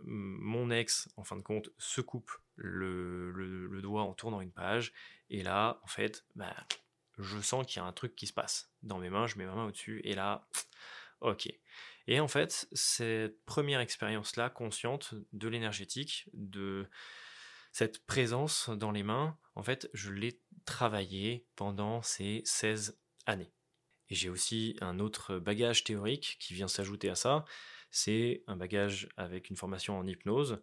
mon 0.00 0.70
ex, 0.70 1.08
en 1.16 1.24
fin 1.24 1.36
de 1.36 1.42
compte, 1.42 1.70
se 1.78 2.00
coupe 2.00 2.32
le, 2.56 3.80
doigt 3.82 4.02
en 4.02 4.14
tournant 4.14 4.40
une 4.40 4.52
page, 4.52 4.92
et 5.28 5.42
là, 5.42 5.78
en 5.82 5.86
fait, 5.86 6.24
bah, 6.34 6.56
je 7.18 7.38
sens 7.40 7.66
qu'il 7.66 7.80
y 7.80 7.84
a 7.84 7.86
un 7.86 7.92
truc 7.92 8.16
qui 8.16 8.26
se 8.26 8.32
passe. 8.32 8.72
Dans 8.82 8.98
mes 8.98 9.10
mains, 9.10 9.26
je 9.26 9.36
mets 9.36 9.44
ma 9.44 9.54
main 9.54 9.66
au-dessus, 9.66 10.00
et 10.04 10.14
là, 10.14 10.48
ok. 11.20 11.48
Et 12.10 12.18
en 12.18 12.26
fait, 12.26 12.68
cette 12.72 13.40
première 13.44 13.78
expérience-là, 13.78 14.50
consciente 14.50 15.14
de 15.32 15.46
l'énergétique, 15.46 16.28
de 16.32 16.88
cette 17.70 18.04
présence 18.04 18.68
dans 18.68 18.90
les 18.90 19.04
mains, 19.04 19.38
en 19.54 19.62
fait, 19.62 19.88
je 19.94 20.10
l'ai 20.10 20.40
travaillé 20.64 21.46
pendant 21.54 22.02
ces 22.02 22.42
16 22.44 22.98
années. 23.26 23.52
Et 24.08 24.16
j'ai 24.16 24.28
aussi 24.28 24.76
un 24.80 24.98
autre 24.98 25.38
bagage 25.38 25.84
théorique 25.84 26.36
qui 26.40 26.52
vient 26.52 26.66
s'ajouter 26.66 27.08
à 27.08 27.14
ça, 27.14 27.44
c'est 27.92 28.42
un 28.48 28.56
bagage 28.56 29.08
avec 29.16 29.48
une 29.48 29.56
formation 29.56 29.96
en 29.96 30.04
hypnose, 30.04 30.60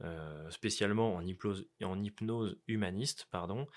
euh, 0.00 0.50
spécialement 0.50 1.14
en 1.14 1.24
hypnose, 1.24 1.68
en 1.84 2.02
hypnose 2.02 2.58
humaniste, 2.66 3.28
pardon, 3.30 3.68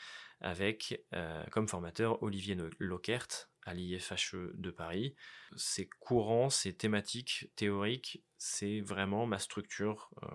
avec 0.42 1.06
euh, 1.14 1.44
comme 1.52 1.68
formateur 1.68 2.24
Olivier 2.24 2.58
Lockert, 2.80 3.52
à 3.66 3.74
l'IFHE 3.74 4.52
de 4.54 4.72
Paris. 4.72 5.16
C'est 5.56 5.88
courant, 6.00 6.50
c'est 6.50 6.74
thématique, 6.74 7.52
théorique, 7.56 8.24
c'est 8.38 8.82
vraiment 8.82 9.26
ma 9.26 9.40
structure 9.40 10.10
euh, 10.24 10.28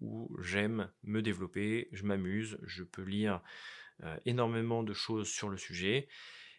où 0.00 0.36
j'aime 0.40 0.90
me 1.02 1.22
développer, 1.22 1.88
je 1.92 2.04
m'amuse, 2.04 2.58
je 2.62 2.84
peux 2.84 3.02
lire 3.02 3.42
euh, 4.02 4.16
énormément 4.24 4.82
de 4.82 4.92
choses 4.92 5.28
sur 5.28 5.48
le 5.48 5.56
sujet 5.56 6.08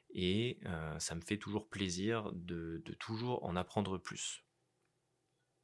et 0.09 0.59
euh, 0.65 0.99
ça 0.99 1.15
me 1.15 1.21
fait 1.21 1.37
toujours 1.37 1.69
plaisir 1.69 2.31
de, 2.33 2.81
de 2.85 2.93
toujours 2.93 3.43
en 3.43 3.55
apprendre 3.55 3.97
plus. 3.97 4.43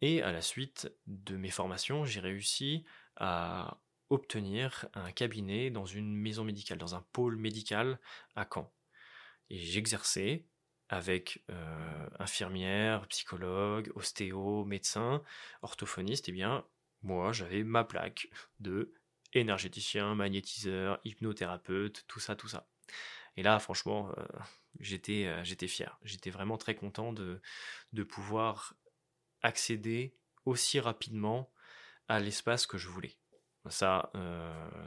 Et 0.01 0.21
à 0.21 0.31
la 0.31 0.41
suite 0.41 0.91
de 1.07 1.37
mes 1.37 1.49
formations, 1.49 2.05
j'ai 2.05 2.19
réussi 2.19 2.83
à 3.15 3.79
obtenir 4.09 4.85
un 4.93 5.11
cabinet 5.11 5.71
dans 5.71 5.85
une 5.85 6.13
maison 6.13 6.43
médicale, 6.43 6.77
dans 6.77 6.95
un 6.95 7.05
pôle 7.13 7.37
médical 7.37 7.99
à 8.35 8.47
Caen. 8.51 8.71
Et 9.49 9.57
j'exerçais 9.57 10.45
avec 10.89 11.43
euh, 11.49 12.09
infirmière, 12.19 13.07
psychologue, 13.07 13.91
ostéo, 13.95 14.65
médecin, 14.65 15.23
orthophoniste, 15.61 16.29
eh 16.29 16.31
bien, 16.31 16.65
moi, 17.01 17.31
j'avais 17.33 17.63
ma 17.63 17.83
plaque 17.83 18.29
de 18.59 18.93
énergéticien, 19.33 20.15
magnétiseur, 20.15 20.99
hypnothérapeute, 21.03 22.05
tout 22.07 22.19
ça, 22.19 22.35
tout 22.35 22.47
ça. 22.47 22.67
Et 23.35 23.43
là, 23.43 23.59
franchement, 23.59 24.11
euh, 24.17 24.25
j'étais, 24.79 25.25
euh, 25.25 25.43
j'étais 25.43 25.67
fier. 25.67 25.97
J'étais 26.03 26.29
vraiment 26.29 26.57
très 26.57 26.75
content 26.75 27.13
de, 27.13 27.41
de 27.93 28.03
pouvoir 28.03 28.75
accéder 29.41 30.15
aussi 30.45 30.79
rapidement 30.79 31.51
à 32.07 32.19
l'espace 32.19 32.67
que 32.67 32.77
je 32.77 32.89
voulais. 32.89 33.17
Ça, 33.69 34.11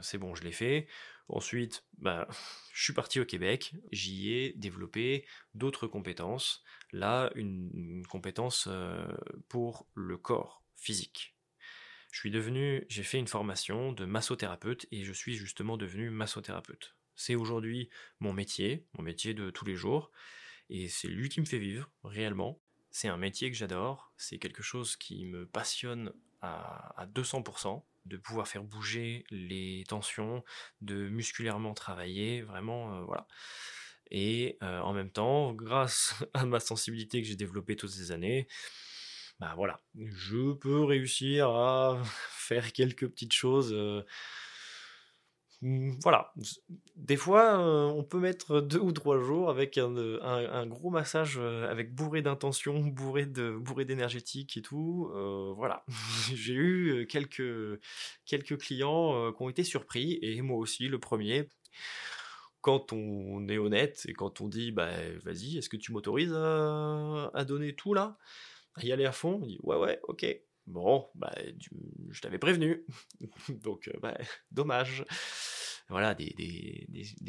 c'est 0.01 0.17
bon, 0.17 0.35
je 0.35 0.43
l'ai 0.43 0.51
fait. 0.51 0.87
Ensuite, 1.29 1.83
bah, 1.97 2.27
je 2.73 2.83
suis 2.83 2.93
parti 2.93 3.19
au 3.19 3.25
Québec, 3.25 3.73
j'y 3.91 4.31
ai 4.31 4.53
développé 4.53 5.25
d'autres 5.55 5.87
compétences. 5.87 6.63
Là, 6.93 7.31
une, 7.35 8.05
compétence 8.07 8.67
euh, 8.69 9.05
pour 9.49 9.87
le 9.93 10.17
corps 10.17 10.63
physique. 10.75 11.35
Je 12.11 12.19
suis 12.19 12.31
devenu, 12.31 12.85
j'ai 12.87 13.03
fait 13.03 13.19
une 13.19 13.27
formation 13.27 13.91
de 13.91 14.05
massothérapeute 14.05 14.85
et 14.91 15.03
je 15.03 15.11
suis 15.11 15.35
justement 15.35 15.75
devenu 15.75 16.09
massothérapeute. 16.09 16.95
C'est 17.15 17.35
aujourd'hui 17.35 17.89
mon 18.19 18.31
métier, 18.31 18.85
mon 18.93 19.03
métier 19.03 19.33
de 19.33 19.49
tous 19.49 19.65
les 19.65 19.75
jours, 19.75 20.11
et 20.69 20.87
c'est 20.87 21.09
lui 21.09 21.27
qui 21.27 21.41
me 21.41 21.45
fait 21.45 21.59
vivre 21.59 21.89
réellement. 22.05 22.61
C'est 22.89 23.09
un 23.09 23.17
métier 23.17 23.51
que 23.51 23.57
j'adore, 23.57 24.13
c'est 24.15 24.39
quelque 24.39 24.63
chose 24.63 24.95
qui 24.95 25.25
me 25.25 25.45
passionne 25.45 26.13
à, 26.41 27.01
à 27.01 27.05
200% 27.05 27.83
de 28.07 28.17
pouvoir 28.17 28.47
faire 28.47 28.63
bouger 28.63 29.25
les 29.29 29.83
tensions, 29.87 30.43
de 30.81 31.09
musculairement 31.09 31.73
travailler, 31.73 32.41
vraiment, 32.41 32.95
euh, 32.95 33.01
voilà. 33.03 33.27
Et 34.09 34.57
euh, 34.63 34.79
en 34.79 34.93
même 34.93 35.11
temps, 35.11 35.53
grâce 35.53 36.15
à 36.33 36.45
ma 36.45 36.59
sensibilité 36.59 37.21
que 37.21 37.27
j'ai 37.27 37.35
développée 37.35 37.75
toutes 37.75 37.91
ces 37.91 38.11
années, 38.11 38.47
bah 39.39 39.53
voilà, 39.55 39.79
je 39.95 40.53
peux 40.53 40.83
réussir 40.83 41.49
à 41.49 42.01
faire 42.31 42.73
quelques 42.73 43.07
petites 43.07 43.33
choses. 43.33 43.75
Mmh, 45.61 45.97
voilà. 46.03 46.33
Des 46.95 47.15
fois, 47.17 47.59
euh, 47.59 47.85
on 47.87 48.03
peut 48.03 48.19
mettre 48.19 48.61
deux 48.61 48.79
ou 48.79 48.91
trois 48.91 49.19
jours 49.19 49.49
avec 49.49 49.77
un, 49.79 49.95
euh, 49.97 50.65
gros 50.67 50.91
massage 50.91 51.37
euh, 51.39 51.67
avec 51.69 51.95
bourré 51.95 52.21
d'intention, 52.21 52.79
bourré 52.85 53.25
de 53.25 53.51
bourré 53.51 53.85
d'énergétique 53.85 54.57
et 54.57 54.61
tout. 54.61 55.09
voilà. 55.55 55.83
J'ai 56.35 56.53
eu 56.53 57.07
quelques, 57.07 57.79
quelques 58.25 58.57
clients 58.59 59.31
qui 59.33 59.41
ont 59.43 59.49
été 59.49 59.63
surpris 59.63 60.19
et 60.21 60.41
moi 60.41 60.57
aussi, 60.57 60.87
le 60.87 60.99
premier. 60.99 61.49
Quand 62.61 62.91
on 62.91 63.47
est 63.47 63.57
honnête 63.57 64.05
et 64.07 64.13
quand 64.13 64.41
on 64.41 64.47
dit, 64.49 64.71
bah 64.71 64.89
vas-y, 65.23 65.57
est-ce 65.57 65.69
que 65.69 65.77
tu 65.77 65.91
m'autorises 65.91 66.33
à, 66.33 67.45
donner 67.47 67.73
tout 67.75 67.93
là? 67.93 68.17
À 68.75 68.83
y 68.85 68.91
aller 68.91 69.05
à 69.05 69.11
fond? 69.11 69.39
On 69.41 69.45
dit, 69.45 69.59
ouais, 69.63 69.77
ouais, 69.77 69.99
ok. 70.03 70.25
Bon, 70.67 71.09
bah, 71.15 71.33
je 72.09 72.21
t'avais 72.21 72.37
prévenu. 72.37 72.85
Donc, 73.49 73.87
euh, 73.87 73.99
bah, 74.01 74.17
dommage. 74.51 75.05
Voilà, 75.89 76.13
des, 76.13 76.35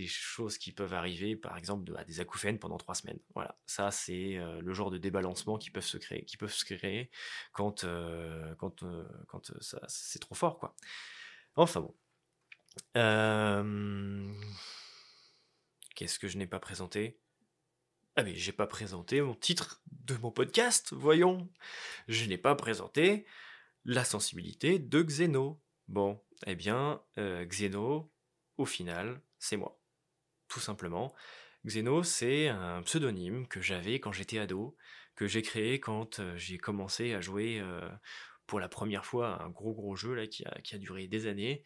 choses 0.09 0.59
qui 0.59 0.73
peuvent 0.73 0.93
arriver, 0.93 1.37
par 1.37 1.57
exemple, 1.57 1.97
à 1.97 2.05
des 2.05 2.19
acouphènes 2.19 2.59
pendant 2.59 2.77
trois 2.77 2.97
semaines. 2.97 3.21
Voilà, 3.33 3.57
ça, 3.67 3.93
c'est 3.93 4.37
euh, 4.37 4.61
le 4.61 4.75
genre 4.75 4.91
de 4.91 4.99
débalancement 4.99 5.59
qui 5.59 5.71
peuvent 5.71 5.85
se 5.85 5.97
créer, 5.97 6.25
qui 6.25 6.37
peuvent 6.37 6.53
se 6.53 6.65
créer 6.65 7.09
quand, 7.53 7.85
euh, 7.85 8.53
quand, 8.57 8.83
quand 9.29 9.53
ça, 9.61 9.81
c'est 9.87 10.19
trop 10.19 10.35
fort, 10.35 10.59
quoi. 10.59 10.75
Enfin 11.55 11.81
bon. 11.81 11.95
Qu'est-ce 15.95 16.19
que 16.19 16.27
je 16.27 16.39
n'ai 16.39 16.49
pas 16.49 16.61
présenté? 16.61 17.21
Ah 18.19 18.25
mais 18.25 18.35
j'ai 18.35 18.51
pas 18.51 18.67
présenté 18.67 19.23
mon 19.23 19.37
titre 19.37 19.81
de 19.93 20.17
mon 20.17 20.33
podcast, 20.33 20.93
voyons. 20.93 21.49
Je 22.09 22.25
n'ai 22.25 22.37
pas 22.37 22.57
présenté 22.57 23.25
la 23.85 24.03
sensibilité 24.05 24.81
de 24.81 25.03
Xeno. 25.03 25.63
Bon, 25.87 26.21
eh 26.45 26.57
bien, 26.57 27.01
euh, 27.17 27.45
Xeno, 27.45 28.13
au 28.57 28.67
final, 28.67 29.23
c'est 29.39 29.57
moi. 29.57 29.81
Tout 30.49 30.59
simplement. 30.59 31.15
Xeno, 31.65 32.03
c'est 32.03 32.49
un 32.49 32.83
pseudonyme 32.83 33.47
que 33.47 33.61
j'avais 33.61 34.01
quand 34.01 34.11
j'étais 34.11 34.41
ado, 34.41 34.77
que 35.15 35.29
j'ai 35.29 35.43
créé 35.43 35.79
quand 35.79 36.19
euh, 36.19 36.37
j'ai 36.37 36.59
commencé 36.59 37.15
à 37.15 37.21
jouer 37.21 37.61
euh, 37.61 37.89
pour 38.49 38.59
la 38.59 38.69
première 38.69 39.07
fois 39.07 39.41
un 39.45 39.49
gros 39.49 39.75
gros 39.75 39.95
jeu 39.95 40.15
là, 40.15 40.27
qui, 40.27 40.45
a, 40.45 40.61
qui 40.63 40.75
a 40.75 40.79
duré 40.79 41.07
des 41.07 41.29
années. 41.29 41.63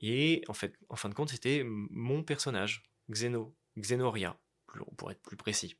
Et 0.00 0.42
en 0.48 0.52
fait, 0.52 0.74
en 0.88 0.96
fin 0.96 1.08
de 1.08 1.14
compte, 1.14 1.30
c'était 1.30 1.62
mon 1.64 2.24
personnage, 2.24 2.82
Xeno, 3.08 3.54
Xenoria 3.78 4.36
pour 4.96 5.10
être 5.10 5.22
plus 5.22 5.36
précis. 5.36 5.76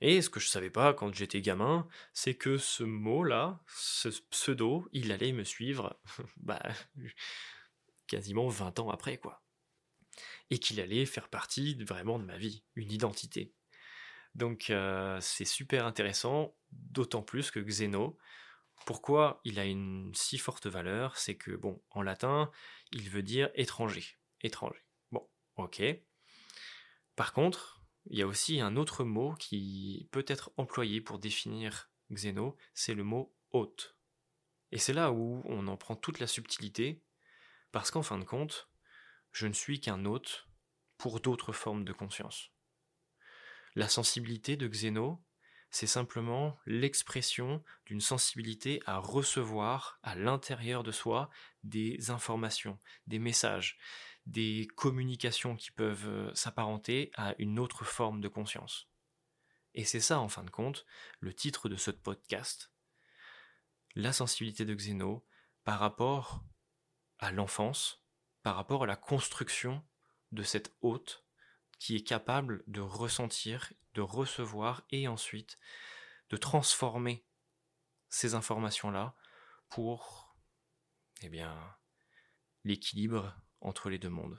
Et 0.00 0.22
ce 0.22 0.30
que 0.30 0.38
je 0.38 0.48
savais 0.48 0.70
pas 0.70 0.94
quand 0.94 1.12
j'étais 1.12 1.40
gamin, 1.40 1.88
c'est 2.12 2.36
que 2.36 2.56
ce 2.56 2.84
mot-là, 2.84 3.60
ce 3.66 4.08
pseudo, 4.30 4.88
il 4.92 5.10
allait 5.10 5.32
me 5.32 5.44
suivre 5.44 6.00
bah, 6.36 6.62
quasiment 8.06 8.48
20 8.48 8.78
ans 8.78 8.90
après, 8.90 9.18
quoi. 9.18 9.42
Et 10.50 10.58
qu'il 10.58 10.80
allait 10.80 11.04
faire 11.04 11.28
partie 11.28 11.74
vraiment 11.84 12.18
de 12.18 12.24
ma 12.24 12.38
vie, 12.38 12.64
une 12.76 12.92
identité. 12.92 13.54
Donc 14.34 14.70
euh, 14.70 15.20
c'est 15.20 15.44
super 15.44 15.84
intéressant, 15.84 16.56
d'autant 16.70 17.22
plus 17.22 17.50
que 17.50 17.60
Xeno, 17.60 18.16
Pourquoi 18.86 19.40
il 19.44 19.58
a 19.58 19.64
une 19.64 20.14
si 20.14 20.38
forte 20.38 20.66
valeur 20.66 21.16
C'est 21.16 21.36
que, 21.36 21.50
bon, 21.50 21.82
en 21.90 22.02
latin, 22.02 22.50
il 22.92 23.10
veut 23.10 23.22
dire 23.22 23.50
étranger. 23.54 24.16
Étranger. 24.40 24.84
Bon, 25.10 25.28
ok. 25.56 25.82
Par 27.16 27.32
contre, 27.32 27.77
il 28.10 28.18
y 28.18 28.22
a 28.22 28.26
aussi 28.26 28.60
un 28.60 28.76
autre 28.76 29.04
mot 29.04 29.34
qui 29.34 30.08
peut 30.10 30.24
être 30.26 30.50
employé 30.56 31.00
pour 31.00 31.18
définir 31.18 31.90
Xéno, 32.10 32.56
c'est 32.72 32.94
le 32.94 33.04
mot 33.04 33.34
hôte. 33.50 33.96
Et 34.72 34.78
c'est 34.78 34.94
là 34.94 35.12
où 35.12 35.42
on 35.44 35.66
en 35.68 35.76
prend 35.76 35.94
toute 35.94 36.18
la 36.18 36.26
subtilité, 36.26 37.02
parce 37.70 37.90
qu'en 37.90 38.02
fin 38.02 38.18
de 38.18 38.24
compte, 38.24 38.70
je 39.32 39.46
ne 39.46 39.52
suis 39.52 39.80
qu'un 39.80 40.04
hôte 40.06 40.48
pour 40.96 41.20
d'autres 41.20 41.52
formes 41.52 41.84
de 41.84 41.92
conscience. 41.92 42.50
La 43.74 43.88
sensibilité 43.88 44.56
de 44.56 44.66
Xéno, 44.66 45.22
c'est 45.70 45.86
simplement 45.86 46.58
l'expression 46.64 47.62
d'une 47.84 48.00
sensibilité 48.00 48.80
à 48.86 48.98
recevoir 48.98 49.98
à 50.02 50.14
l'intérieur 50.14 50.82
de 50.82 50.92
soi 50.92 51.28
des 51.62 52.10
informations, 52.10 52.78
des 53.06 53.18
messages, 53.18 53.78
des 54.28 54.68
communications 54.76 55.56
qui 55.56 55.70
peuvent 55.70 56.06
euh, 56.06 56.34
s'apparenter 56.34 57.10
à 57.14 57.34
une 57.38 57.58
autre 57.58 57.84
forme 57.84 58.20
de 58.20 58.28
conscience. 58.28 58.88
Et 59.74 59.84
c'est 59.84 60.00
ça, 60.00 60.20
en 60.20 60.28
fin 60.28 60.44
de 60.44 60.50
compte, 60.50 60.84
le 61.20 61.32
titre 61.32 61.70
de 61.70 61.76
ce 61.76 61.90
podcast, 61.90 62.70
la 63.94 64.12
sensibilité 64.12 64.66
de 64.66 64.74
Xéno 64.74 65.26
par 65.64 65.80
rapport 65.80 66.44
à 67.18 67.32
l'enfance, 67.32 68.04
par 68.42 68.54
rapport 68.56 68.84
à 68.84 68.86
la 68.86 68.96
construction 68.96 69.82
de 70.30 70.42
cette 70.42 70.76
hôte 70.82 71.24
qui 71.78 71.96
est 71.96 72.06
capable 72.06 72.64
de 72.66 72.82
ressentir, 72.82 73.72
de 73.94 74.02
recevoir 74.02 74.82
et 74.90 75.08
ensuite 75.08 75.58
de 76.28 76.36
transformer 76.36 77.24
ces 78.10 78.34
informations-là 78.34 79.16
pour 79.70 80.36
eh 81.22 81.30
bien 81.30 81.58
l'équilibre 82.64 83.34
entre 83.60 83.90
les 83.90 83.98
deux 83.98 84.10
mondes. 84.10 84.38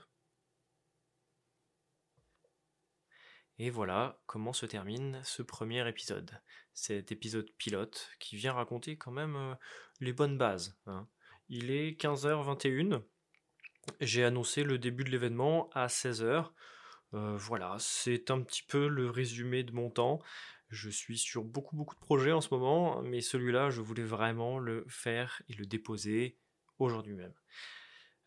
Et 3.62 3.68
voilà 3.68 4.18
comment 4.24 4.54
se 4.54 4.64
termine 4.64 5.20
ce 5.22 5.42
premier 5.42 5.86
épisode. 5.86 6.40
Cet 6.72 7.12
épisode 7.12 7.50
pilote 7.58 8.08
qui 8.18 8.36
vient 8.36 8.54
raconter 8.54 8.96
quand 8.96 9.10
même 9.12 9.36
euh, 9.36 9.54
les 10.00 10.14
bonnes 10.14 10.38
bases. 10.38 10.78
Hein. 10.86 11.06
Il 11.50 11.70
est 11.70 12.00
15h21. 12.00 13.02
J'ai 14.00 14.24
annoncé 14.24 14.64
le 14.64 14.78
début 14.78 15.04
de 15.04 15.10
l'événement 15.10 15.68
à 15.74 15.88
16h. 15.88 16.50
Euh, 17.12 17.36
voilà, 17.36 17.76
c'est 17.78 18.30
un 18.30 18.40
petit 18.40 18.62
peu 18.62 18.88
le 18.88 19.10
résumé 19.10 19.62
de 19.62 19.72
mon 19.72 19.90
temps. 19.90 20.20
Je 20.70 20.88
suis 20.88 21.18
sur 21.18 21.44
beaucoup 21.44 21.76
beaucoup 21.76 21.96
de 21.96 22.00
projets 22.00 22.32
en 22.32 22.40
ce 22.40 22.54
moment, 22.54 23.02
mais 23.02 23.20
celui-là, 23.20 23.68
je 23.68 23.82
voulais 23.82 24.04
vraiment 24.04 24.58
le 24.58 24.86
faire 24.88 25.42
et 25.50 25.52
le 25.52 25.66
déposer 25.66 26.38
aujourd'hui 26.78 27.12
même. 27.12 27.34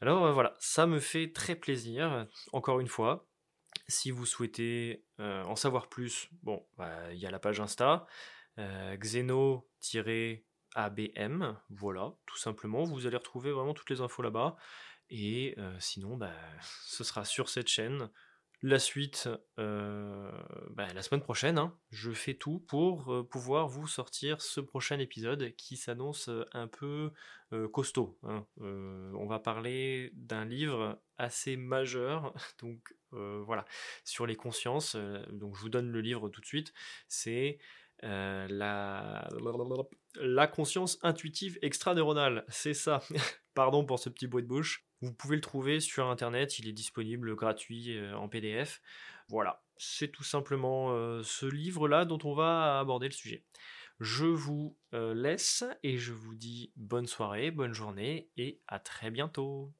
Alors 0.03 0.25
euh, 0.25 0.33
voilà, 0.33 0.53
ça 0.59 0.85
me 0.85 0.99
fait 0.99 1.31
très 1.31 1.55
plaisir, 1.55 2.27
encore 2.51 2.81
une 2.81 2.89
fois. 2.89 3.25
Si 3.87 4.11
vous 4.11 4.25
souhaitez 4.25 5.05
euh, 5.21 5.43
en 5.43 5.55
savoir 5.55 5.87
plus, 5.87 6.27
bon, 6.41 6.61
bah, 6.77 7.13
il 7.13 7.19
y 7.19 7.25
a 7.25 7.31
la 7.31 7.39
page 7.39 7.61
Insta, 7.61 8.05
euh, 8.59 8.97
xeno-abm, 8.97 9.63
voilà, 11.69 12.11
tout 12.25 12.37
simplement. 12.37 12.83
Vous 12.83 13.07
allez 13.07 13.15
retrouver 13.15 13.53
vraiment 13.53 13.73
toutes 13.73 13.89
les 13.91 14.01
infos 14.01 14.21
là-bas. 14.21 14.57
Et 15.09 15.55
euh, 15.57 15.73
sinon, 15.79 16.17
bah, 16.17 16.33
ce 16.85 17.05
sera 17.05 17.23
sur 17.23 17.47
cette 17.47 17.69
chaîne. 17.69 18.09
La 18.63 18.79
suite, 18.79 19.29
bah, 19.57 20.87
la 20.93 21.01
semaine 21.01 21.21
prochaine, 21.21 21.57
hein. 21.57 21.77
je 21.91 22.11
fais 22.11 22.33
tout 22.33 22.59
pour 22.59 23.27
pouvoir 23.29 23.67
vous 23.67 23.87
sortir 23.87 24.41
ce 24.41 24.61
prochain 24.61 24.99
épisode 24.99 25.53
qui 25.57 25.75
s'annonce 25.75 26.29
un 26.53 26.67
peu 26.67 27.11
costaud. 27.73 28.17
Hein. 28.23 28.47
on 28.61 29.25
va 29.27 29.39
parler 29.39 30.11
d'un 30.13 30.45
livre 30.45 30.97
assez 31.17 31.57
majeur, 31.57 32.33
donc 32.61 32.95
euh, 33.13 33.43
voilà, 33.45 33.65
sur 34.03 34.25
les 34.25 34.35
consciences. 34.35 34.95
Euh, 34.95 35.23
donc 35.31 35.55
je 35.55 35.61
vous 35.61 35.69
donne 35.69 35.91
le 35.91 36.01
livre 36.01 36.29
tout 36.29 36.41
de 36.41 36.45
suite. 36.45 36.73
C'est 37.07 37.59
euh, 38.03 38.47
la... 38.49 39.29
la 40.15 40.47
conscience 40.47 40.99
intuitive 41.01 41.57
extra-neuronale. 41.61 42.45
C'est 42.49 42.73
ça. 42.73 43.01
Pardon 43.53 43.85
pour 43.85 43.99
ce 43.99 44.09
petit 44.09 44.27
bruit 44.27 44.43
de 44.43 44.47
bouche. 44.47 44.85
Vous 45.01 45.13
pouvez 45.13 45.35
le 45.35 45.41
trouver 45.41 45.79
sur 45.79 46.07
internet, 46.07 46.59
il 46.59 46.67
est 46.67 46.73
disponible 46.73 47.35
gratuit 47.35 47.97
en 48.15 48.27
PDF. 48.29 48.81
Voilà, 49.27 49.63
c'est 49.77 50.07
tout 50.07 50.23
simplement 50.23 50.89
ce 51.23 51.45
livre-là 51.45 52.05
dont 52.05 52.19
on 52.23 52.33
va 52.33 52.79
aborder 52.79 53.07
le 53.07 53.13
sujet. 53.13 53.43
Je 53.99 54.25
vous 54.25 54.77
laisse 54.91 55.63
et 55.83 55.97
je 55.97 56.13
vous 56.13 56.35
dis 56.35 56.71
bonne 56.75 57.07
soirée, 57.07 57.51
bonne 57.51 57.73
journée 57.73 58.29
et 58.37 58.59
à 58.67 58.79
très 58.79 59.11
bientôt. 59.11 59.73